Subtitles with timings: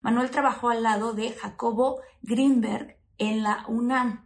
[0.00, 4.24] Manuel trabajó al lado de Jacobo Greenberg en la UNAM.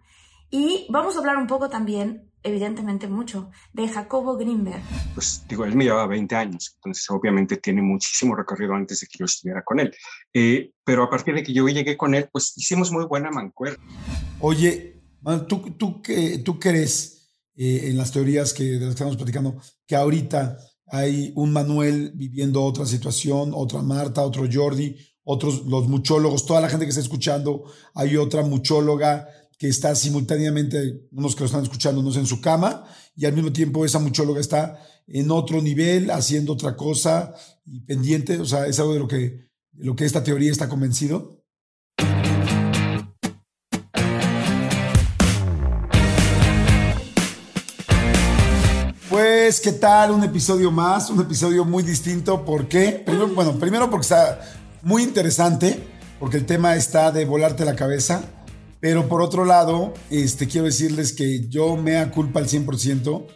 [0.50, 4.82] Y vamos a hablar un poco también, evidentemente mucho, de Jacobo Greenberg.
[5.14, 9.18] Pues digo, él me llevaba 20 años, entonces obviamente tiene muchísimo recorrido antes de que
[9.18, 9.94] yo estuviera con él.
[10.34, 13.82] Eh, pero a partir de que yo llegué con él, pues hicimos muy buena mancuerna.
[14.40, 15.00] Oye,
[15.48, 19.56] ¿tú, tú, qué, tú crees eh, en las teorías que, de las que estamos platicando
[19.86, 26.46] que ahorita hay un Manuel viviendo otra situación, otra Marta, otro Jordi, otros, los muchólogos,
[26.46, 31.46] toda la gente que está escuchando, hay otra muchóloga que está simultáneamente, unos que lo
[31.46, 35.62] están escuchando, no en su cama, y al mismo tiempo esa muchóloga está en otro
[35.62, 40.04] nivel, haciendo otra cosa y pendiente, o sea, es algo de lo que, lo que
[40.04, 41.42] esta teoría está convencido.
[49.08, 50.12] Pues, ¿qué tal?
[50.12, 52.44] Un episodio más, un episodio muy distinto.
[52.44, 53.04] ¿Por qué?
[53.34, 54.40] Bueno, primero porque está
[54.82, 55.78] muy interesante,
[56.18, 58.22] porque el tema está de volarte la cabeza.
[58.80, 63.26] Pero por otro lado, este, quiero decirles que yo me da culpa al 100%.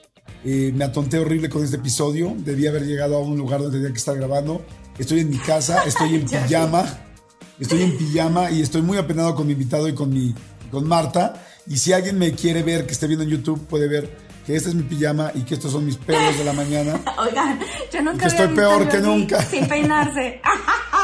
[0.44, 2.34] Eh, me atonté horrible con este episodio.
[2.38, 4.64] Debí haber llegado a un lugar donde tenía que estar grabando.
[4.98, 6.84] Estoy en mi casa, estoy en pijama.
[7.60, 10.34] Estoy en pijama y estoy muy apenado con mi invitado y con, mi,
[10.70, 11.46] con Marta.
[11.68, 14.68] Y si alguien me quiere ver, que esté viendo en YouTube, puede ver que este
[14.68, 17.00] es mi pijama y que estos son mis pelos de la mañana.
[17.18, 17.58] Oigan,
[17.92, 19.42] yo nunca que estoy peor que nunca.
[19.42, 20.40] Sin peinarse.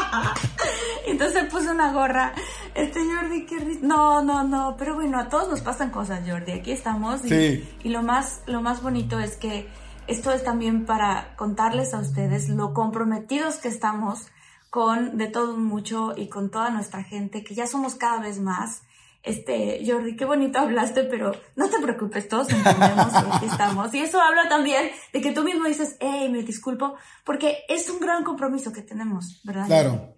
[1.05, 2.33] Entonces puse una gorra.
[2.73, 4.75] Este Jordi, qué No, no, no.
[4.79, 6.53] Pero bueno, a todos nos pasan cosas, Jordi.
[6.53, 7.25] Aquí estamos.
[7.25, 9.67] Y, y lo, más, lo más bonito es que
[10.07, 14.27] esto es también para contarles a ustedes lo comprometidos que estamos
[14.69, 18.83] con de todo mucho y con toda nuestra gente, que ya somos cada vez más.
[19.23, 23.93] Este, Jordi, qué bonito hablaste, pero no te preocupes, todos entendemos y aquí estamos.
[23.93, 28.01] Y eso habla también de que tú mismo dices, hey, me disculpo, porque es un
[28.01, 29.67] gran compromiso que tenemos, ¿verdad?
[29.67, 30.15] Claro.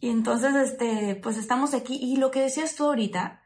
[0.00, 1.98] Y entonces, este, pues estamos aquí.
[2.00, 3.42] Y lo que decías tú ahorita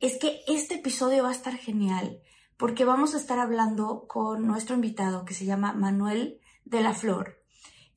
[0.00, 2.20] es que este episodio va a estar genial
[2.56, 7.42] porque vamos a estar hablando con nuestro invitado que se llama Manuel de la Flor.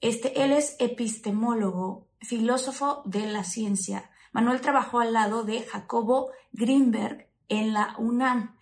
[0.02, 4.10] Este, él es epistemólogo, filósofo de la ciencia.
[4.36, 8.58] Manuel trabajó al lado de Jacobo Greenberg en la UNAM.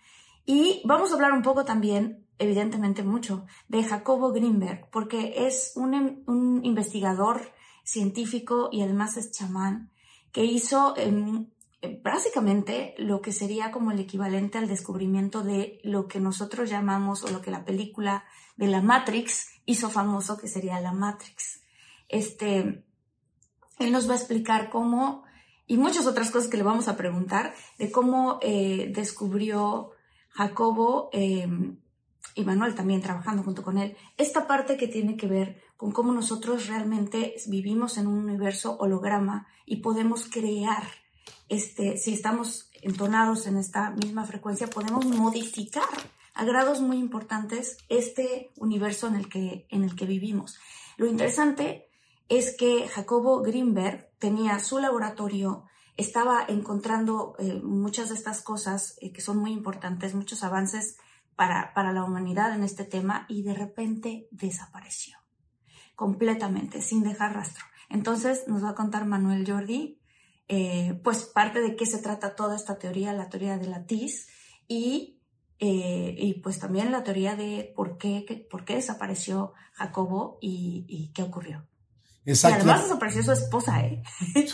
[0.46, 6.22] Y vamos a hablar un poco también, evidentemente mucho, de Jacobo Greenberg, porque es un,
[6.28, 7.50] un investigador
[7.82, 9.90] científico y además es chamán,
[10.30, 11.50] que hizo em,
[11.82, 17.24] eh, básicamente lo que sería como el equivalente al descubrimiento de lo que nosotros llamamos
[17.24, 18.22] o lo que la película
[18.56, 21.62] de la Matrix hizo famoso, que sería la Matrix.
[22.08, 22.84] Este,
[23.80, 25.24] él nos va a explicar cómo,
[25.66, 29.90] y muchas otras cosas que le vamos a preguntar, de cómo eh, descubrió
[30.30, 31.78] Jacobo em,
[32.34, 36.12] y Manuel también trabajando junto con él, esta parte que tiene que ver con cómo
[36.12, 40.84] nosotros realmente vivimos en un universo holograma y podemos crear,
[41.48, 45.84] este, si estamos entonados en esta misma frecuencia, podemos modificar
[46.34, 50.58] a grados muy importantes este universo en el que, en el que vivimos.
[50.96, 51.88] Lo interesante
[52.28, 55.64] es que Jacobo Greenberg tenía su laboratorio,
[55.96, 60.96] estaba encontrando eh, muchas de estas cosas eh, que son muy importantes, muchos avances
[61.36, 65.18] para, para la humanidad en este tema y de repente desapareció
[65.94, 67.64] completamente, sin dejar rastro.
[67.88, 70.00] Entonces nos va a contar Manuel Jordi,
[70.48, 74.28] eh, pues parte de qué se trata toda esta teoría, la teoría de la TIS
[74.66, 75.20] y,
[75.58, 81.66] y pues también la teoría de por qué, por qué desapareció Jacobo y, qué ocurrió.
[82.26, 82.58] Exacto.
[82.58, 84.02] Y además desapareció su esposa, ¿eh?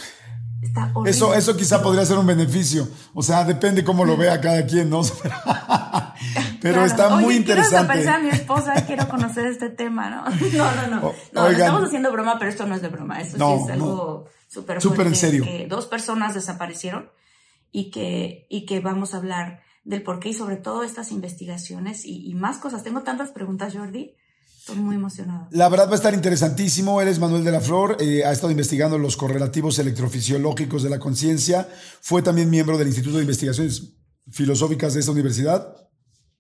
[0.63, 2.87] Está eso, eso quizá podría ser un beneficio.
[3.15, 5.01] O sea, depende cómo lo vea cada quien, ¿no?
[6.61, 7.95] Pero está muy interesante.
[7.95, 10.25] Quiero a mi esposa, quiero conocer este tema, ¿no?
[10.53, 11.15] No, no, no.
[11.33, 13.21] No, estamos haciendo broma, pero esto no es de broma.
[13.21, 15.45] Esto sí es algo súper Súper en serio.
[15.45, 17.11] Que dos personas desaparecieron
[17.73, 22.05] y que, y que vamos a hablar del por qué y sobre todo estas investigaciones
[22.05, 22.83] y, y más cosas.
[22.83, 24.15] Tengo tantas preguntas, Jordi.
[24.77, 25.49] Muy emocionada.
[25.51, 27.01] La verdad va a estar interesantísimo.
[27.01, 31.69] Eres Manuel de la Flor, eh, ha estado investigando los correlativos electrofisiológicos de la conciencia.
[32.01, 33.95] Fue también miembro del Instituto de Investigaciones
[34.31, 35.77] Filosóficas de esta universidad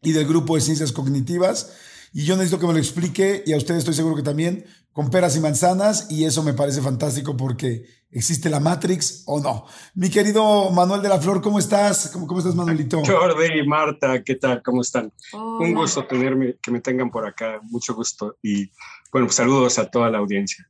[0.02, 1.72] y del Grupo de Ciencias Cognitivas.
[2.12, 5.10] Y yo necesito que me lo explique, y a ustedes estoy seguro que también, con
[5.10, 9.66] peras y manzanas, y eso me parece fantástico porque existe la Matrix o no.
[9.94, 12.10] Mi querido Manuel de la Flor, ¿cómo estás?
[12.12, 13.00] ¿Cómo, cómo estás, Manuelito?
[13.06, 14.60] Jordi, Marta, ¿qué tal?
[14.62, 15.12] ¿Cómo están?
[15.32, 18.36] Un gusto tenerme, que me tengan por acá, mucho gusto.
[18.42, 18.66] Y
[19.12, 20.68] bueno, pues saludos a toda la audiencia.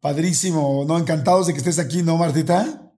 [0.00, 0.98] Padrísimo, ¿no?
[0.98, 2.89] Encantados de que estés aquí, ¿no, Martita?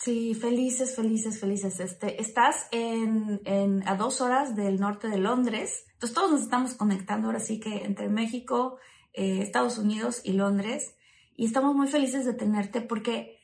[0.00, 1.80] Sí, felices, felices, felices.
[1.80, 5.86] Este, estás en, en, a dos horas del norte de Londres.
[5.94, 8.78] Entonces todos nos estamos conectando ahora sí que entre México,
[9.12, 10.94] eh, Estados Unidos y Londres.
[11.36, 13.38] Y estamos muy felices de tenerte porque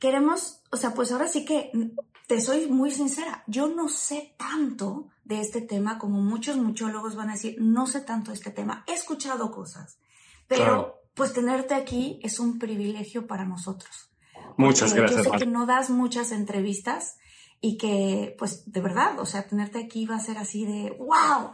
[0.00, 1.70] queremos, o sea, pues ahora sí que
[2.26, 3.44] te soy muy sincera.
[3.46, 8.00] Yo no sé tanto de este tema como muchos muchólogos van a decir, no sé
[8.00, 8.84] tanto de este tema.
[8.88, 9.98] He escuchado cosas,
[10.48, 14.09] pero pues tenerte aquí es un privilegio para nosotros.
[14.56, 15.24] Muchas gracias.
[15.24, 17.16] Yo sé que no das muchas entrevistas
[17.60, 21.52] y que, pues, de verdad, o sea, tenerte aquí va a ser así de, wow,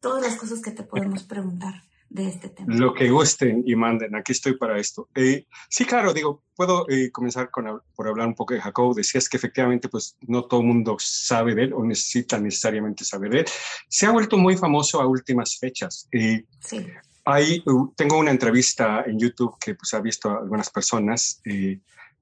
[0.00, 2.74] todas las cosas que te podemos preguntar de este tema.
[2.74, 5.08] Lo que gusten y manden, aquí estoy para esto.
[5.14, 8.94] Eh, sí, claro, digo, puedo eh, comenzar con, por hablar un poco de Jacob.
[8.94, 13.30] Decías que efectivamente, pues, no todo el mundo sabe de él o necesita necesariamente saber
[13.30, 13.46] de él.
[13.88, 16.08] Se ha vuelto muy famoso a últimas fechas.
[16.12, 16.86] Eh, sí.
[17.24, 17.62] Ahí
[17.96, 21.40] tengo una entrevista en YouTube que pues ha visto a algunas personas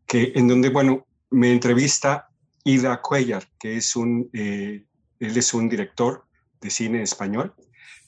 [0.09, 2.29] que en donde, bueno, me entrevista
[2.65, 4.85] Ida Cuellar, que es un, eh,
[5.21, 6.25] él es un director
[6.61, 7.55] de cine español,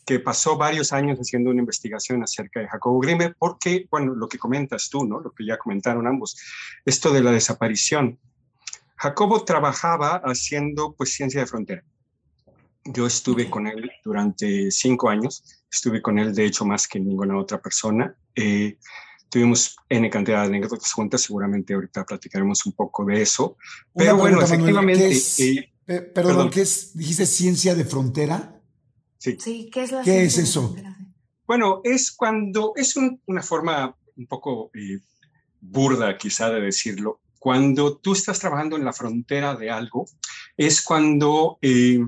[0.06, 4.38] que pasó varios años haciendo una investigación acerca de Jacobo Grimer, porque, bueno, lo que
[4.38, 5.20] comentas tú, ¿no?
[5.20, 6.36] Lo que ya comentaron ambos,
[6.86, 8.18] esto de la desaparición.
[8.96, 11.84] Jacobo trabajaba haciendo, pues, ciencia de frontera.
[12.84, 17.38] Yo estuve con él durante cinco años, estuve con él, de hecho, más que ninguna
[17.38, 18.16] otra persona.
[18.34, 18.78] Eh,
[19.30, 23.56] Tuvimos N cantidad de anécdotas juntas, seguramente ahorita platicaremos un poco de eso.
[23.94, 25.08] Pero bueno, efectivamente...
[25.08, 26.96] ¿qué es, eh, perdón, ¿qué es?
[26.96, 28.60] ¿Dijiste ciencia de frontera?
[29.18, 29.36] Sí.
[29.40, 30.76] sí ¿qué es la ¿Qué es eso?
[31.46, 32.96] Bueno, es cuando, es
[33.26, 35.00] una forma un poco eh,
[35.60, 37.20] burda quizá de decirlo.
[37.38, 40.06] Cuando tú estás trabajando en la frontera de algo,
[40.56, 41.98] es cuando eh,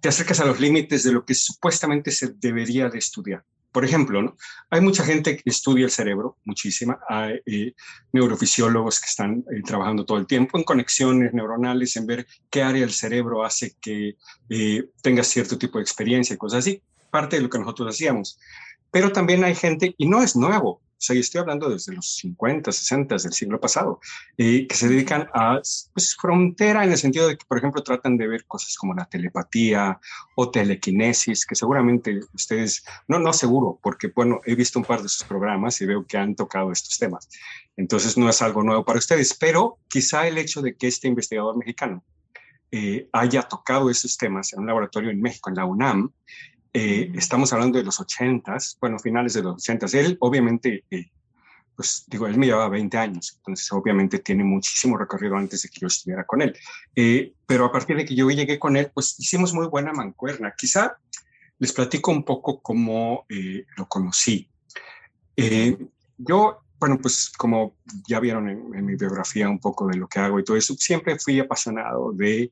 [0.00, 3.44] te acercas a los límites de lo que supuestamente se debería de estudiar.
[3.74, 4.36] Por ejemplo,
[4.70, 7.00] hay mucha gente que estudia el cerebro, muchísima.
[7.08, 7.74] Hay eh,
[8.12, 12.82] neurofisiólogos que están eh, trabajando todo el tiempo en conexiones neuronales, en ver qué área
[12.82, 14.14] del cerebro hace que
[14.48, 16.80] eh, tengas cierto tipo de experiencia y cosas así.
[17.10, 18.38] Parte de lo que nosotros hacíamos.
[18.92, 23.16] Pero también hay gente, y no es nuevo, sea, estoy hablando desde los 50, 60
[23.16, 24.00] del siglo pasado,
[24.36, 25.60] eh, que se dedican a
[25.92, 29.04] pues, frontera en el sentido de que, por ejemplo, tratan de ver cosas como la
[29.06, 30.00] telepatía
[30.36, 35.08] o telequinesis, que seguramente ustedes, no, no seguro, porque, bueno, he visto un par de
[35.08, 37.28] sus programas y veo que han tocado estos temas.
[37.76, 41.56] Entonces, no es algo nuevo para ustedes, pero quizá el hecho de que este investigador
[41.56, 42.04] mexicano
[42.76, 46.12] eh, haya tocado esos temas en un laboratorio en México, en la UNAM,
[46.76, 49.94] eh, estamos hablando de los ochentas, bueno, finales de los ochentas.
[49.94, 51.08] Él, obviamente, eh,
[51.76, 55.78] pues digo, él me llevaba 20 años, entonces obviamente tiene muchísimo recorrido antes de que
[55.78, 56.56] yo estuviera con él.
[56.96, 60.52] Eh, pero a partir de que yo llegué con él, pues hicimos muy buena mancuerna.
[60.58, 60.96] Quizá
[61.60, 63.24] les platico un poco cómo
[63.76, 64.48] lo conocí.
[66.18, 67.76] yo, bueno, pues como
[68.08, 70.74] ya vieron en, en mi biografía un poco de lo que hago y todo eso,
[70.74, 72.50] siempre fui apasionado de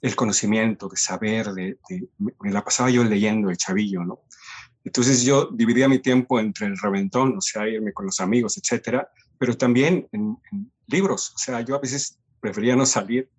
[0.00, 1.78] el conocimiento, de saber, de,
[2.18, 4.20] me la pasaba yo leyendo el chavillo, ¿no?
[4.84, 9.10] Entonces yo dividía mi tiempo entre el reventón, o sea, irme con los amigos, etcétera,
[9.38, 10.36] pero también en,
[10.86, 13.30] libros, o sea, yo a veces prefería no salir,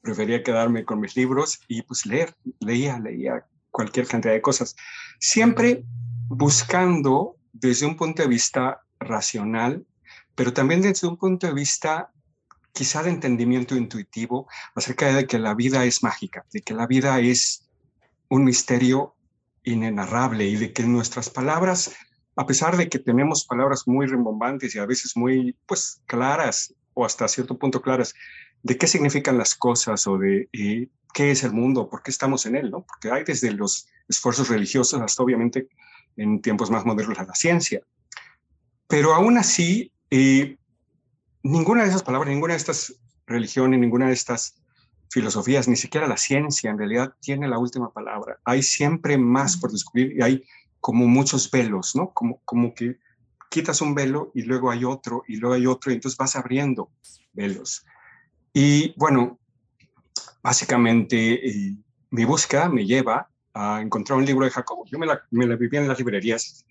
[0.00, 4.74] prefería quedarme con mis libros y pues leer, leía, leía cualquier cantidad de cosas,
[5.20, 5.84] siempre
[6.28, 9.86] buscando desde un punto de vista racional,
[10.34, 12.10] pero también desde un punto de vista
[12.76, 17.18] quizá de entendimiento intuitivo acerca de que la vida es mágica, de que la vida
[17.20, 17.66] es
[18.28, 19.16] un misterio
[19.64, 21.96] inenarrable y de que nuestras palabras,
[22.36, 27.06] a pesar de que tenemos palabras muy rimbombantes y a veces muy pues claras o
[27.06, 28.12] hasta cierto punto claras
[28.62, 32.44] de qué significan las cosas o de eh, qué es el mundo, por qué estamos
[32.44, 32.84] en él, ¿no?
[32.84, 35.68] Porque hay desde los esfuerzos religiosos hasta obviamente
[36.18, 37.80] en tiempos más modernos la ciencia.
[38.86, 40.58] Pero aún así, eh,
[41.50, 42.94] ninguna de esas palabras, ninguna de estas
[43.26, 44.60] religiones, ninguna de estas
[45.10, 48.38] filosofías, ni siquiera la ciencia en realidad tiene la última palabra.
[48.44, 50.44] Hay siempre más por descubrir y hay
[50.80, 52.12] como muchos velos, ¿no?
[52.12, 52.98] Como, como que
[53.50, 56.90] quitas un velo y luego hay otro y luego hay otro y entonces vas abriendo
[57.32, 57.84] velos.
[58.52, 59.38] Y bueno,
[60.42, 61.76] básicamente eh,
[62.10, 64.84] mi búsqueda me lleva a encontrar un libro de Jacobo.
[64.86, 66.66] Yo me la, me la vivía en las librerías.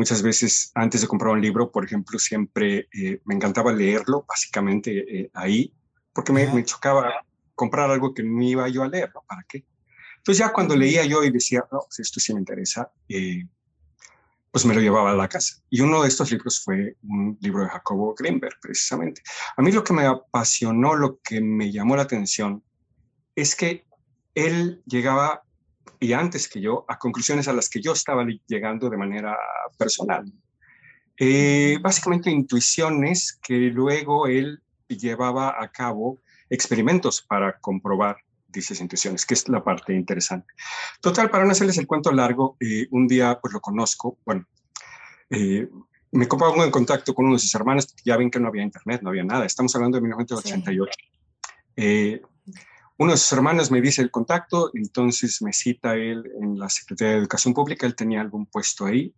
[0.00, 4.90] Muchas veces antes de comprar un libro, por ejemplo, siempre eh, me encantaba leerlo, básicamente
[5.06, 5.74] eh, ahí,
[6.14, 7.12] porque me, me, chocaba
[7.54, 9.22] comprar algo que no iba yo a leer, ¿no?
[9.28, 9.62] ¿Para qué?
[10.16, 13.46] Entonces ya cuando leía yo y decía, no, pues esto sí me interesa, eh,
[14.50, 15.62] pues me lo llevaba a la casa.
[15.68, 19.20] Y uno de estos libros fue un libro de Jacobo Greenberg, precisamente.
[19.54, 22.64] A mí lo que me apasionó, lo que me llamó la atención,
[23.36, 23.84] es que
[24.34, 25.42] él llegaba,
[25.98, 29.36] y antes que yo, a conclusiones a las que yo estaba llegando de manera
[29.76, 30.24] personal.
[31.18, 38.16] Eh, básicamente intuiciones que luego él llevaba a cabo experimentos para comprobar
[38.48, 40.52] dichas intuiciones, que es la parte interesante.
[41.00, 44.46] Total, para no hacerles el cuento largo, eh, un día pues lo conozco, bueno,
[45.30, 45.68] eh,
[46.12, 49.00] me pongo en contacto con uno de sus hermanos, ya ven que no había internet,
[49.02, 50.92] no había nada, estamos hablando de 1988.
[50.98, 51.20] Sí.
[51.76, 52.22] Eh,
[53.00, 57.14] uno de sus hermanos me dice el contacto, entonces me cita él en la Secretaría
[57.14, 59.14] de Educación Pública, él tenía algún puesto ahí,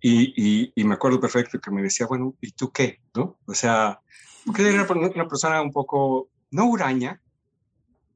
[0.00, 2.98] y, y, y me acuerdo perfecto que me decía, bueno, ¿y tú qué?
[3.14, 3.38] ¿No?
[3.46, 4.00] O sea,
[4.44, 7.22] porque era una persona un poco no huraña,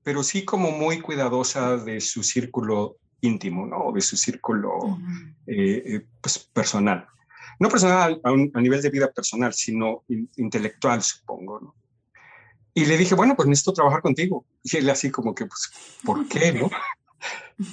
[0.02, 3.92] pero sí como muy cuidadosa de su círculo íntimo, ¿no?
[3.92, 5.34] De su círculo uh -huh.
[5.46, 7.06] eh, pues, personal.
[7.60, 11.81] No personal a, un, a, nivel de vida personal, sino in, intelectual, supongo, ¿no?
[12.74, 14.44] Y le dije, bueno, pues necesito trabajar contigo.
[14.62, 15.70] Y él así como que, pues,
[16.04, 16.70] ¿por qué, no?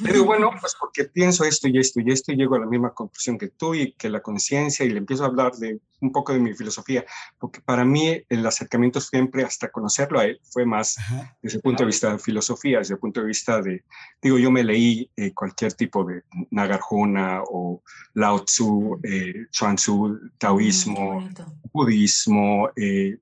[0.01, 2.65] Le digo, bueno, pues porque pienso esto y esto y esto y llego a la
[2.65, 6.11] misma conclusión que tú y que la conciencia y le empiezo a hablar de un
[6.11, 7.05] poco de mi filosofía,
[7.39, 11.35] porque para mí el acercamiento siempre hasta conocerlo a él fue más Ajá.
[11.41, 13.83] desde el punto de vista de filosofía, desde el punto de vista de,
[14.21, 17.81] digo, yo me leí eh, cualquier tipo de Nagarjuna o
[18.13, 21.33] Lao Tzu, eh, Chuan Tzu, taoísmo, mm,
[21.73, 23.17] budismo, eh,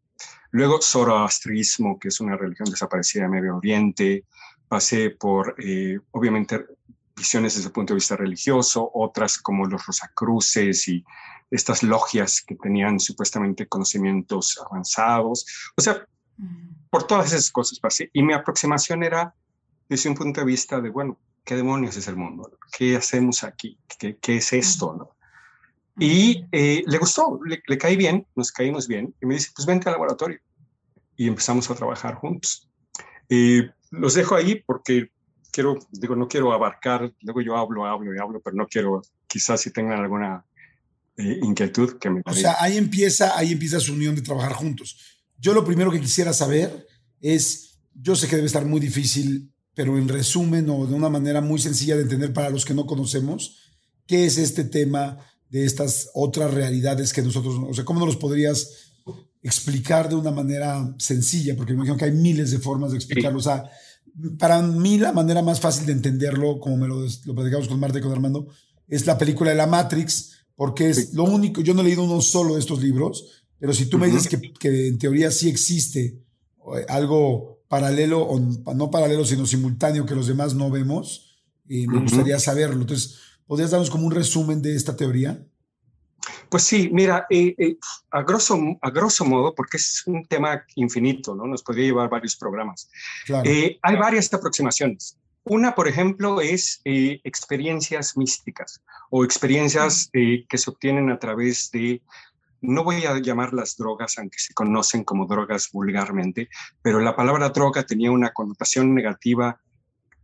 [0.58, 4.26] luego zoroastrismo, que es una religión desaparecida de Medio Oriente,
[4.68, 6.66] pasé por, eh, obviamente,
[7.16, 11.06] visiones desde el punto de vista religioso, otras como los Rosacruces y
[11.50, 15.46] estas logias que tenían supuestamente conocimientos avanzados.
[15.78, 16.06] O sea,
[16.90, 18.10] por todas esas cosas pasé.
[18.14, 19.34] Y mi aproximación era
[19.88, 22.52] desde un punto de vista de, bueno, ¿qué demonios es el mundo?
[22.76, 23.78] ¿Qué hacemos aquí?
[24.00, 24.94] ¿Qué, qué es esto?
[24.94, 25.18] ¿no?
[26.00, 29.66] Y eh, le gustó, le, le caí bien, nos caímos bien, y me dice, pues
[29.66, 30.40] vente al laboratorio.
[31.18, 32.70] Y empezamos a trabajar juntos.
[33.28, 35.10] Eh, los dejo ahí porque
[35.52, 39.62] quiero, digo, no quiero abarcar, luego yo hablo, hablo y hablo, pero no quiero, quizás
[39.62, 40.46] si tengan alguna
[41.18, 42.22] eh, inquietud que me...
[42.26, 44.98] O sea, ahí empieza, ahí empieza su unión de trabajar juntos.
[45.40, 46.88] Yo lo primero que quisiera saber
[47.20, 51.42] es, yo sé que debe estar muy difícil, pero en resumen o de una manera
[51.42, 53.58] muy sencilla de entender para los que no conocemos,
[54.06, 55.18] ¿qué es este tema
[55.50, 58.87] de estas otras realidades que nosotros, o sea, cómo nos los podrías
[59.44, 63.40] explicar de una manera sencilla, porque me imagino que hay miles de formas de explicarlo.
[63.40, 63.48] Sí.
[63.48, 63.70] O sea,
[64.38, 68.00] para mí la manera más fácil de entenderlo, como me lo, lo platicamos con Marta
[68.00, 68.48] y con Armando,
[68.88, 71.10] es la película de la Matrix, porque es sí.
[71.14, 74.00] lo único, yo no he leído uno solo de estos libros, pero si tú uh
[74.00, 74.04] -huh.
[74.04, 76.24] me dices que, que, en teoría sí existe
[76.76, 81.38] eh, algo paralelo, o no paralelo, sino simultáneo que los demás no vemos,
[81.70, 82.04] eh, me uh -huh.
[82.04, 82.82] gustaría saberlo.
[82.82, 83.16] Entonces,
[83.46, 85.46] ¿podrías darnos como un resumen de esta teoría?
[86.50, 87.78] Pues sí, mira, eh, eh,
[88.12, 91.46] a, grosso, a grosso modo, porque es un tema infinito, ¿no?
[91.46, 92.90] Nos podría llevar varios programas.
[93.26, 93.50] Claro.
[93.50, 95.18] Eh, hay varias aproximaciones.
[95.44, 102.02] Una, por ejemplo, es experiencias místicas o experiencias que se obtienen a través de,
[102.60, 106.50] no voy a llamarlas drogas, aunque se conocen como drogas vulgarmente,
[106.82, 109.58] pero la palabra droga tenía una connotación negativa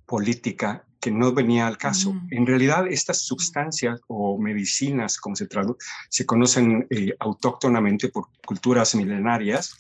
[0.06, 2.16] política que no venía al caso.
[2.32, 8.96] En realidad, estas sustancias o medicinas, como se traduce, se conocen eh, autóctonamente por culturas
[8.96, 9.76] milenarias,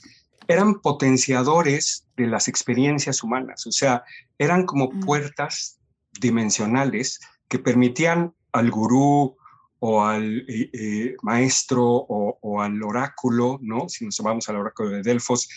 [0.50, 4.04] eran potenciadores de las experiencias humanas, o sea,
[4.38, 5.00] eran como mm.
[5.00, 5.80] puertas
[6.20, 9.38] dimensionales que permitían al gurú
[9.80, 13.88] o al eh, eh, maestro o, o, al oráculo, ¿no?
[13.88, 15.48] Si nos vamos al oráculo de Delfos,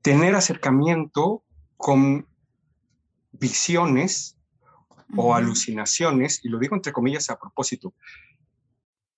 [0.00, 1.42] tener acercamiento
[1.76, 2.24] con
[3.38, 5.24] visiones uh -huh.
[5.24, 7.94] o alucinaciones, y lo digo entre comillas a propósito.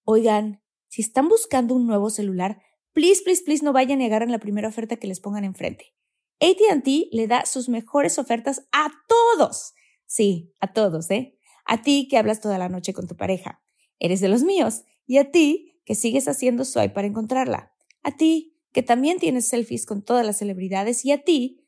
[0.04, 4.32] Oigan, si están buscando un nuevo celular, please, please, please no vayan a negar en
[4.32, 5.94] la primera oferta que les pongan enfrente.
[6.40, 9.74] ATT le da sus mejores ofertas a todos.
[10.06, 11.36] Sí, a todos, ¿eh?
[11.64, 13.60] A ti que hablas toda la noche con tu pareja.
[13.98, 14.84] Eres de los míos.
[15.06, 17.72] Y a ti que sigues haciendo swipe para encontrarla.
[18.02, 21.04] A ti que también tienes selfies con todas las celebridades.
[21.04, 21.67] Y a ti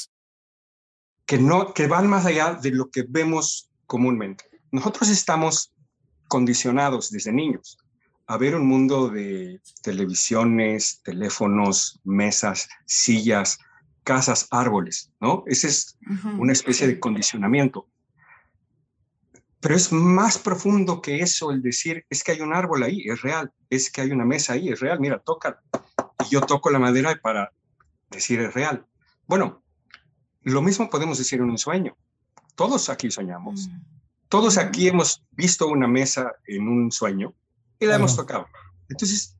[1.25, 4.45] que, no, que van más allá de lo que vemos comúnmente.
[4.71, 5.73] Nosotros estamos
[6.27, 7.77] condicionados desde niños
[8.31, 13.59] a ver un mundo de televisiones, teléfonos, mesas, sillas,
[14.05, 15.43] casas, árboles, ¿no?
[15.47, 15.97] Ese es
[16.37, 17.89] una especie de condicionamiento.
[19.59, 23.21] Pero es más profundo que eso el decir, es que hay un árbol ahí, es
[23.21, 25.61] real, es que hay una mesa ahí, es real, mira, toca.
[26.25, 27.51] Y yo toco la madera para
[28.09, 28.85] decir es real.
[29.27, 29.61] Bueno,
[30.43, 31.95] lo mismo podemos decir en un sueño.
[32.55, 33.67] Todos aquí soñamos.
[33.67, 33.81] Mm.
[34.29, 37.33] Todos aquí hemos visto una mesa en un sueño
[37.79, 38.47] y la hemos tocado.
[38.87, 39.35] Entonces,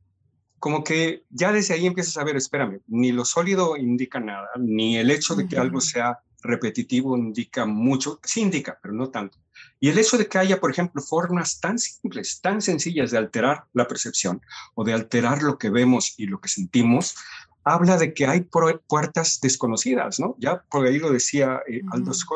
[0.58, 4.96] como que ya desde ahí empiezas a ver, espérame, ni lo sólido indica nada, ni
[4.96, 9.38] el hecho de que algo sea repetitivo indica mucho, sí indica, pero no tanto.
[9.80, 13.64] Y el hecho de que haya, por ejemplo, formas tan simples, tan sencillas de alterar
[13.72, 14.40] la percepción
[14.74, 17.16] o de alterar lo que vemos y lo que sentimos,
[17.64, 18.42] habla de que hay
[18.86, 20.36] puertas desconocidas, ¿no?
[20.38, 22.26] Ya por ahí lo decía eh, Aldous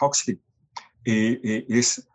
[0.00, 0.40] Huxley,
[1.04, 2.06] eh, eh, es,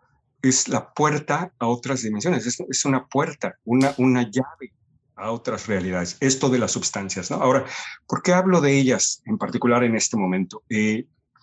[0.42, 4.74] es la puerta a otras dimensiones, es, es, una puerta, una, una llave
[5.16, 7.38] a otras realidades, esto de las sustancias, ¿no?
[7.38, 7.66] Ahora,
[8.08, 10.64] ¿por qué hablo de ellas en particular en este momento?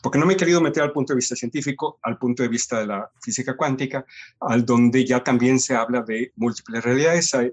[0.03, 2.79] porque no me he querido meter al punto de vista científico, al punto de vista
[2.79, 4.07] de la física cuántica,
[4.39, 7.53] al donde ya también se habla de múltiples realidades, hay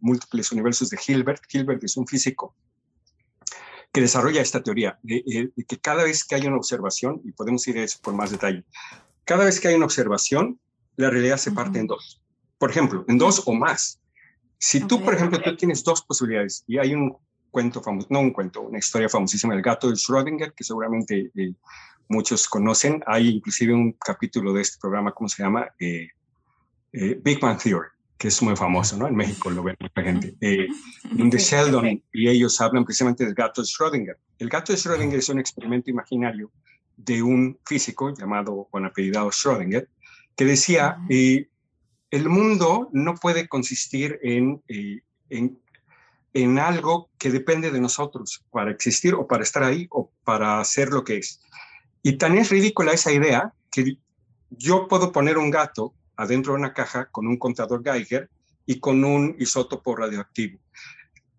[0.00, 1.42] múltiples universos de Hilbert.
[1.52, 2.56] Hilbert es un físico
[3.92, 7.78] que desarrolla esta teoría, de, que cada vez que hay una observación, y podemos ir
[7.78, 8.64] a eso por más detalle,
[9.24, 10.58] cada vez que hay una observación,
[10.96, 12.22] la realidad se parte en dos.
[12.58, 14.00] Por ejemplo, en dos o más.
[14.58, 17.16] Si tú, por ejemplo, tú tienes dos posibilidades y hay un
[17.50, 21.52] cuento famoso, no un cuento, una historia famosísima, El gato de Schrödinger, que seguramente eh,
[22.08, 23.02] muchos conocen.
[23.06, 25.68] Hay inclusive un capítulo de este programa, ¿cómo se llama?
[25.78, 26.08] Eh,
[26.92, 27.88] eh, Big Bang Theory
[28.22, 29.08] que es muy famoso, ¿no?
[29.08, 30.68] En México lo ven mucha gente, eh,
[31.10, 34.16] donde Sheldon y ellos hablan precisamente del gato de Schrödinger.
[34.38, 36.52] El gato de Schrödinger es un experimento imaginario
[36.96, 39.88] de un físico llamado, con apellidado Schrödinger,
[40.36, 41.48] que decía, eh,
[42.12, 45.58] el mundo no puede consistir en, eh, en,
[46.32, 50.90] en algo que depende de nosotros para existir o para estar ahí o para hacer
[50.90, 51.40] lo que es.
[52.04, 53.98] Y tan es ridícula esa idea que
[54.50, 58.28] yo puedo poner un gato adentro de una caja con un contador Geiger
[58.66, 60.58] y con un isótopo radioactivo.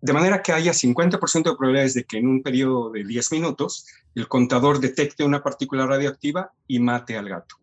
[0.00, 3.86] De manera que haya 50% de probabilidades de que en un periodo de 10 minutos
[4.14, 7.56] el contador detecte una partícula radioactiva y mate al gato.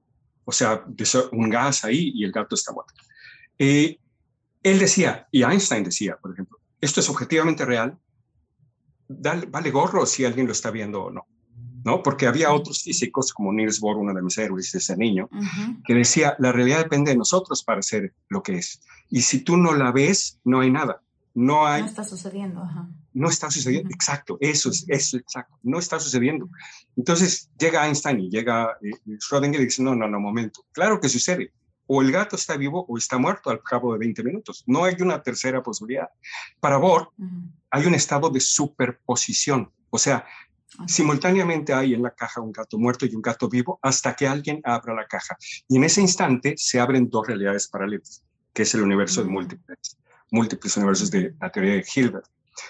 [0.43, 0.83] O sea,
[1.31, 2.93] un gas ahí y el gato está muerto.
[3.59, 3.99] Eh,
[4.63, 7.97] él decía, y Einstein decía, por ejemplo, esto es objetivamente real,
[9.07, 11.27] vale gorro si alguien lo está viendo o no.
[11.83, 12.03] ¿No?
[12.03, 15.29] Porque había otros físicos, como Niels Bohr, uno de mis héroes ese niño,
[15.85, 18.81] que decía, la realidad depende de nosotros para ser lo que es.
[19.09, 21.01] Y si tú no la ves, no hay nada.
[21.33, 21.81] No hay...
[21.81, 22.63] No está sucediendo.
[23.13, 26.49] No está sucediendo, exacto, eso es, eso exacto, no está sucediendo.
[26.95, 31.09] Entonces llega Einstein y llega eh, Schrödinger y dice, no, no, no, momento, claro que
[31.09, 31.51] sucede.
[31.87, 34.63] O el gato está vivo o está muerto al cabo de 20 minutos.
[34.65, 36.07] No hay una tercera posibilidad.
[36.61, 37.09] Para Bohr
[37.69, 39.69] hay un estado de superposición.
[39.89, 40.25] O sea,
[40.87, 44.61] Simultáneamente hay en la caja un gato muerto y un gato vivo hasta que alguien
[44.63, 45.37] abra la caja.
[45.67, 49.97] Y en ese instante se abren dos realidades paralelas, que es el universo de múltiples,
[50.31, 52.25] múltiples universos de la teoría de Hilbert.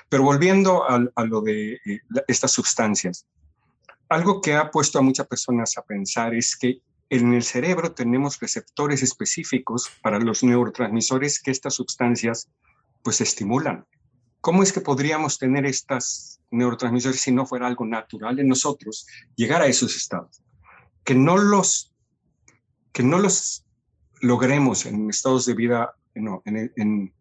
[0.09, 3.25] Pero volviendo a, lo de eh, estas sustancias,
[4.09, 8.39] algo que ha puesto a muchas personas a pensar es que en el cerebro tenemos
[8.39, 12.49] receptores específicos para los neurotransmisores que estas sustancias
[13.03, 13.85] pues estimulan.
[14.41, 19.61] ¿Cómo es que podríamos tener estas neurotransmisores si no fuera algo natural en nosotros llegar
[19.61, 20.41] a esos estados?
[21.03, 21.93] Que no los,
[22.91, 23.65] que no los
[24.19, 27.13] logremos en estados de vida, no, en,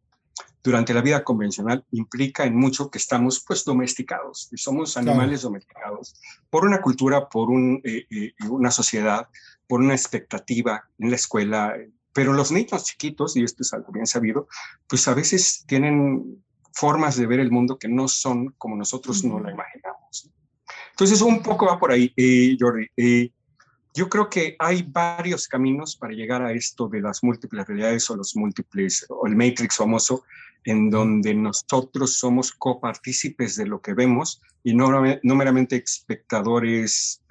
[0.63, 6.15] durante la vida convencional implica en mucho que estamos pues domesticados, y somos animales domesticados
[6.49, 9.29] por una cultura, por un, eh, eh, una sociedad,
[9.67, 11.75] por una expectativa en la escuela,
[12.13, 14.49] pero los niños chiquitos, y esto es algo bien sabido,
[14.87, 19.41] pues a veces tienen formas de ver el mundo que no son como nosotros no
[19.41, 20.31] la imaginamos.
[20.91, 22.87] Entonces, un poco va por ahí, eh, Jordi.
[22.97, 23.31] Eh,
[23.95, 28.17] yo creo que hay varios caminos para llegar a esto de las múltiples realidades o
[28.17, 30.25] los múltiples, o el Matrix famoso,
[30.65, 34.91] en donde nosotros somos copartícipes de lo que vemos y no,
[35.23, 37.23] no meramente espectadores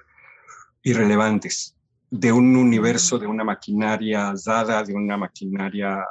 [0.82, 1.76] irrelevantes
[2.10, 6.04] de un universo, de una maquinaria dada, de una maquinaria,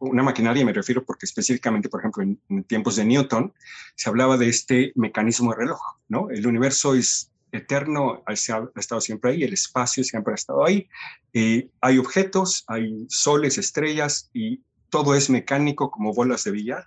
[0.00, 3.52] una maquinaria me refiero porque específicamente, por ejemplo, en, tiempos de Newton,
[3.94, 6.30] se hablaba de este mecanismo de reloj, ¿no?
[6.30, 10.88] El universo es eterno, ha, estado siempre ahí, el espacio siempre ha estado ahí,
[11.32, 16.84] eh, hay objetos, hay soles, estrellas y todo es mecánico como bolas de billar,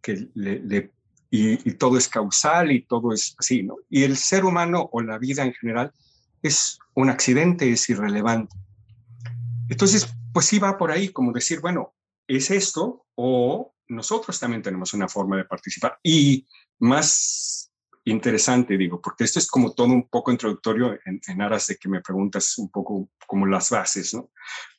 [0.00, 0.92] que le,
[1.30, 3.76] y, y, todo es causal y todo es así, ¿no?
[3.90, 5.92] Y el ser humano o la vida en general
[6.42, 8.56] es un accidente, es irrelevante.
[9.68, 11.95] Entonces, pues sí va por ahí, como decir, bueno,
[12.26, 15.98] es esto o nosotros también tenemos una forma de participar.
[16.02, 16.46] Y
[16.78, 17.72] más
[18.04, 22.00] interesante, digo, porque esto es como todo un poco introductorio en, aras de que me
[22.00, 24.30] preguntas un poco como las bases, ¿no?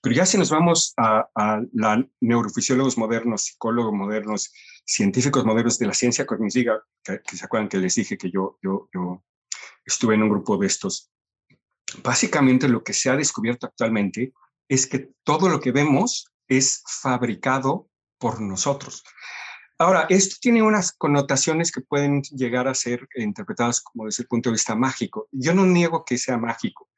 [0.01, 4.53] Pero ya si nos vamos a, a la neurofisiólogos modernos, psicólogos modernos,
[4.85, 8.57] científicos modernos de la ciencia cognitiva, que, que, se acuerdan que les dije que yo,
[8.63, 9.25] yo, yo
[9.85, 11.11] estuve en un grupo de estos,
[12.01, 14.33] básicamente lo que se ha descubierto actualmente
[14.69, 19.03] es que todo lo que vemos es fabricado por nosotros.
[19.79, 24.49] Ahora, esto tiene unas connotaciones que pueden llegar a ser interpretadas como desde el punto
[24.49, 25.27] de vista mágico.
[25.31, 26.89] Yo no niego que sea mágico,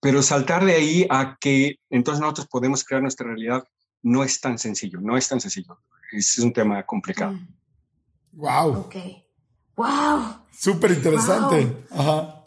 [0.00, 3.64] pero saltar de ahí a que entonces nosotros podemos crear nuestra realidad
[4.02, 5.78] no es tan sencillo, no es tan sencillo.
[6.12, 7.38] Es un tema complicado.
[8.32, 8.78] Wow.
[8.80, 8.96] Ok.
[9.76, 10.46] Wow.
[10.50, 11.84] Súper interesante.
[11.90, 12.37] Ajá.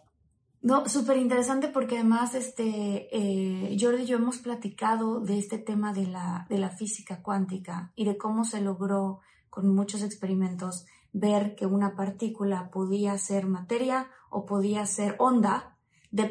[0.62, 5.92] No, súper interesante porque además este, eh, Jordi y yo hemos platicado de este tema
[5.92, 11.56] de la, de la física cuántica y de cómo se logró con muchos experimentos ver
[11.56, 15.78] que una partícula podía ser materia o podía ser onda.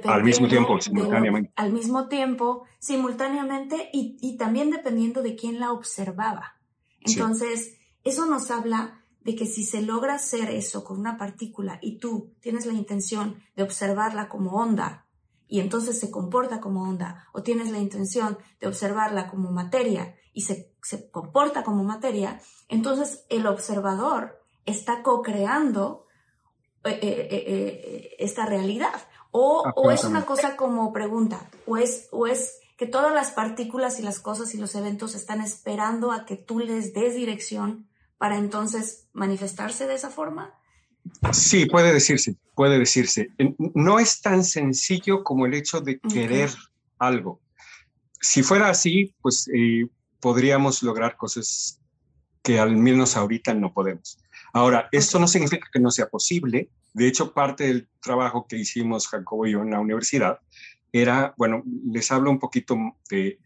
[0.05, 1.53] Al mismo tiempo, simultáneamente.
[1.57, 6.57] al mismo tiempo, simultáneamente y, y, también dependiendo de quién la observaba.
[7.01, 11.99] Entonces, eso nos habla de que si se logra hacer eso con una partícula y
[11.99, 15.07] tú tienes la intención de observarla como onda
[15.51, 20.43] y entonces se comporta como onda, o tienes la intención de observarla como materia y
[20.43, 20.73] se,
[21.11, 26.07] comporta como materia, entonces el observador está co-creando
[26.85, 28.95] eh, eh, eh, esta realidad.
[29.33, 33.99] O, o, es una cosa como pregunta, o es, o es que todas las partículas
[33.99, 37.90] y las cosas y los eventos están esperando a que tú les des dirección
[38.21, 40.53] para entonces manifestarse de esa forma?
[41.33, 43.31] Sí, puede decirse, puede decirse.
[43.75, 46.51] No es tan sencillo como el hecho de querer
[46.99, 47.41] algo.
[48.21, 49.87] Si fuera así, pues eh,
[50.21, 51.81] podríamos lograr cosas
[52.43, 54.19] que al menos ahorita no podemos.
[54.53, 56.69] Ahora, esto no significa que no sea posible.
[56.93, 60.41] De hecho, parte del trabajo que hicimos Jacobo y yo en la universidad
[60.93, 62.77] era, bueno, les hablo un poquito
[63.09, 63.39] de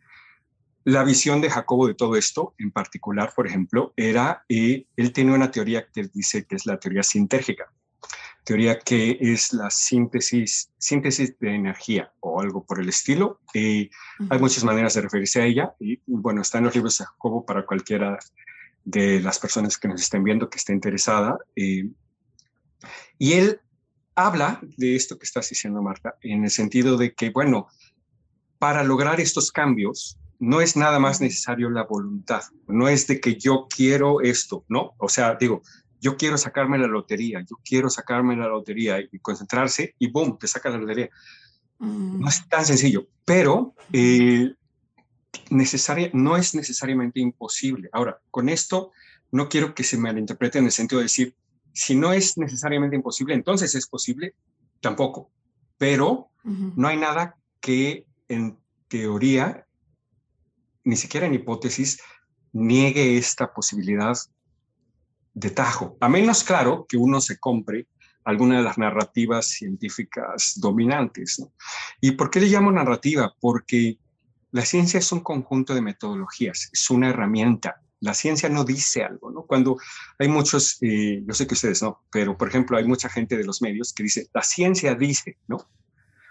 [0.84, 5.32] la visión de Jacobo de todo esto, en particular, por ejemplo, era, eh, él tiene
[5.32, 7.72] una teoría que dice que es la teoría sintérgica,
[8.44, 13.40] teoría que es la síntesis, síntesis de energía o algo por el estilo.
[13.54, 13.88] Eh,
[14.28, 17.46] hay muchas maneras de referirse a ella y, bueno, está en los libros de Jacobo
[17.46, 18.18] para cualquiera
[18.84, 21.38] de las personas que nos estén viendo que esté interesada.
[21.56, 21.88] Eh,
[23.18, 23.60] y él
[24.14, 27.68] habla de esto que estás diciendo, Marta, en el sentido de que, bueno,
[28.58, 33.36] para lograr estos cambios, no es nada más necesario la voluntad, no es de que
[33.36, 34.94] yo quiero esto, ¿no?
[34.98, 35.62] O sea, digo,
[36.00, 40.38] yo quiero sacarme la lotería, yo quiero sacarme la lotería y concentrarse y ¡boom!
[40.38, 41.08] te saca la lotería.
[41.78, 42.20] Mm.
[42.20, 44.52] No es tan sencillo, pero eh,
[45.50, 47.88] necesaria, no es necesariamente imposible.
[47.92, 48.92] Ahora, con esto
[49.32, 51.34] no quiero que se malinterprete en el sentido de decir,
[51.72, 54.34] si no es necesariamente imposible, entonces es posible,
[54.80, 55.30] tampoco.
[55.76, 59.66] Pero no hay nada que en teoría
[60.84, 62.00] ni siquiera en hipótesis,
[62.52, 64.16] niegue esta posibilidad
[65.34, 67.88] de tajo, a menos, claro, que uno se compre
[68.24, 71.44] alguna de las narrativas científicas dominantes.
[72.00, 73.34] ¿Y por qué le llamo narrativa?
[73.38, 73.98] Porque
[74.52, 77.82] la ciencia es un conjunto de metodologías, es una herramienta.
[78.00, 79.42] La ciencia no dice algo, ¿no?
[79.42, 79.76] Cuando
[80.18, 83.44] hay muchos, eh, yo sé que ustedes no, pero por ejemplo hay mucha gente de
[83.44, 85.68] los medios que dice, la ciencia dice, ¿no?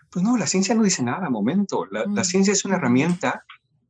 [0.10, 1.86] Pues no, la ciencia no dice nada, momento.
[1.92, 2.26] La, la mm.
[2.26, 3.44] ciencia es una herramienta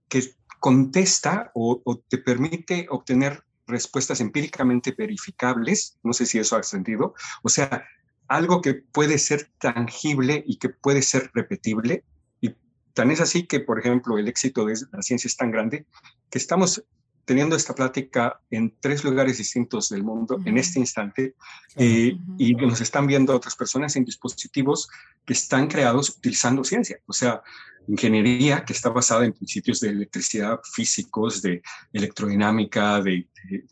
[0.07, 0.23] que
[0.63, 7.49] contesta o, te permite obtener respuestas empíricamente verificables, no sé si eso ha sentido, o
[7.49, 7.83] sea,
[8.29, 12.05] algo que puede ser tangible y que puede ser repetible.
[12.39, 12.55] Y
[12.93, 15.85] tan es así que, por ejemplo, el éxito de la ciencia es tan grande
[16.29, 16.81] que estamos
[17.25, 21.35] teniendo esta plática en tres lugares distintos del mundo en este instante
[21.75, 24.89] eh, y nos están viendo otras personas en dispositivos
[25.25, 27.41] que están creados utilizando ciencia, o sea,
[27.87, 33.27] ingeniería que está basada en principios de electricidad físicos, de electrodinámica, de,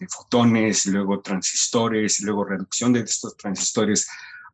[0.10, 4.08] fotones, luego transistores, luego reducción de estos transistores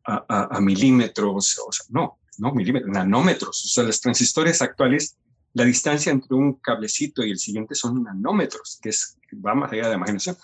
[0.04, 5.18] a, milímetros, o sea, no, no milímetros, nanómetros, o sea, los transistores actuales
[5.54, 9.84] la distancia entre un cablecito y el siguiente son nanómetros, que es, va más allá
[9.84, 10.36] de la imaginación.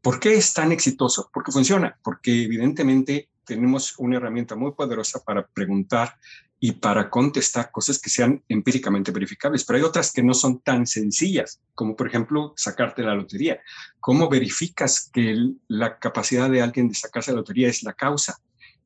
[0.00, 1.30] ¿Por qué es tan exitoso?
[1.32, 6.16] Porque funciona, porque evidentemente tenemos una herramienta muy poderosa para preguntar
[6.58, 10.86] y para contestar cosas que sean empíricamente verificables, pero hay otras que no son tan
[10.86, 13.60] sencillas, como por ejemplo sacarte la lotería.
[14.00, 15.36] ¿Cómo verificas que
[15.68, 18.38] la capacidad de alguien de sacarse la lotería es la causa?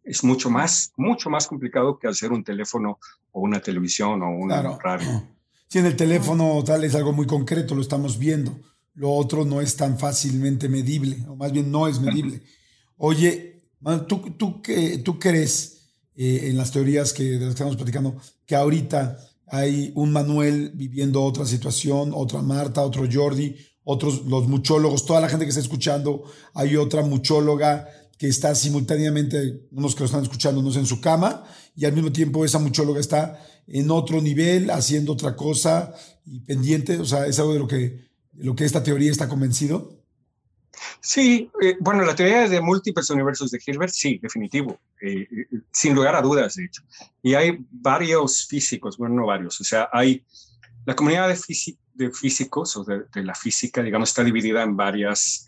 [0.02, 2.98] Es mucho más, mucho más complicado que hacer un teléfono
[3.30, 5.28] o una televisión o una radio.
[5.70, 8.58] Si en el teléfono tal es algo muy concreto, lo estamos viendo.
[8.94, 12.42] Lo otro no es tan fácilmente medible, o más bien no es medible.
[12.96, 13.62] Oye,
[14.08, 14.60] ¿tú, tú,
[15.04, 15.79] tú crees
[16.16, 20.72] eh, en las teorías que, de las que estamos platicando que ahorita hay un Manuel
[20.74, 25.60] viviendo otra situación, otra Marta, otro Jordi, otros los muchólogos, toda la gente que está
[25.60, 26.22] escuchando,
[26.54, 27.88] hay otra muchóloga
[28.20, 31.42] que está simultáneamente, unos que lo están escuchando, no en su cama,
[31.74, 35.94] y al mismo tiempo esa muchóloga está en otro nivel, haciendo otra cosa
[36.26, 36.98] y pendiente.
[36.98, 39.99] O sea, es algo de lo que, lo que esta teoría está convencido.
[41.00, 45.94] Sí, eh, bueno, la teoría de múltiples universos de Hilbert, sí, definitivo, eh, eh, sin
[45.94, 46.82] lugar a dudas, de hecho.
[47.22, 50.24] Y hay varios físicos, bueno, no varios, o sea, hay
[50.86, 55.44] la comunidad de, de físicos o de, de, la física, digamos, está dividida en varias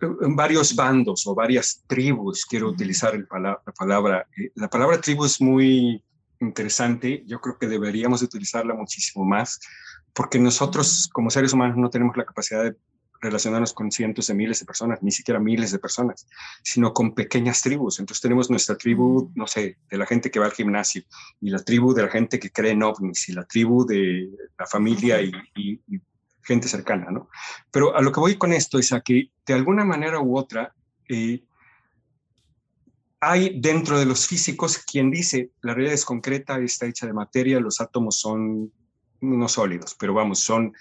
[0.00, 4.26] en varios bandos o varias tribus, quiero utilizar el la palabra.
[4.54, 6.04] La palabra tribu es muy
[6.40, 9.60] interesante, yo creo que deberíamos utilizarla muchísimo más,
[10.12, 12.76] porque nosotros como seres humanos no tenemos la capacidad de
[13.20, 16.26] relacionarnos con cientos de miles de personas, ni siquiera miles de personas,
[16.62, 18.00] sino con pequeñas tribus.
[18.00, 21.04] Entonces tenemos nuestra tribu, no sé, de la gente que va al gimnasio,
[21.40, 24.66] y la tribu de la gente que cree en ovnis, y la tribu de la
[24.66, 26.00] familia y, y, y
[26.42, 27.28] gente cercana, ¿no?
[27.70, 30.74] Pero a lo que voy con esto es a que de alguna manera u otra
[31.08, 31.44] eh,
[33.20, 37.60] hay dentro de los físicos quien dice la realidad es concreta, está hecha de materia,
[37.60, 38.72] los átomos son
[39.22, 40.74] no sólidos, pero vamos, son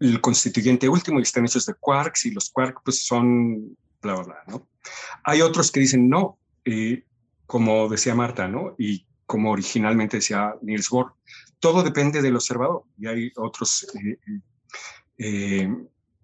[0.00, 4.24] el constituyente último y están hechos de quarks y los quarks pues son bla, bla,
[4.24, 4.68] bla, ¿no?
[5.24, 7.04] Hay otros que dicen no, eh,
[7.46, 8.74] como decía Marta, ¿no?
[8.78, 11.14] Y como originalmente decía Niels Bohr,
[11.58, 12.84] todo depende del observador.
[12.98, 14.18] Y hay otros eh,
[15.18, 15.68] eh,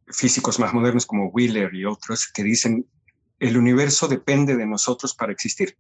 [0.09, 2.87] físicos más modernos como Wheeler y otros que dicen
[3.39, 5.77] el universo depende de nosotros para existir.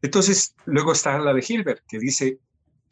[0.00, 2.38] Entonces, luego está la de Hilbert, que dice,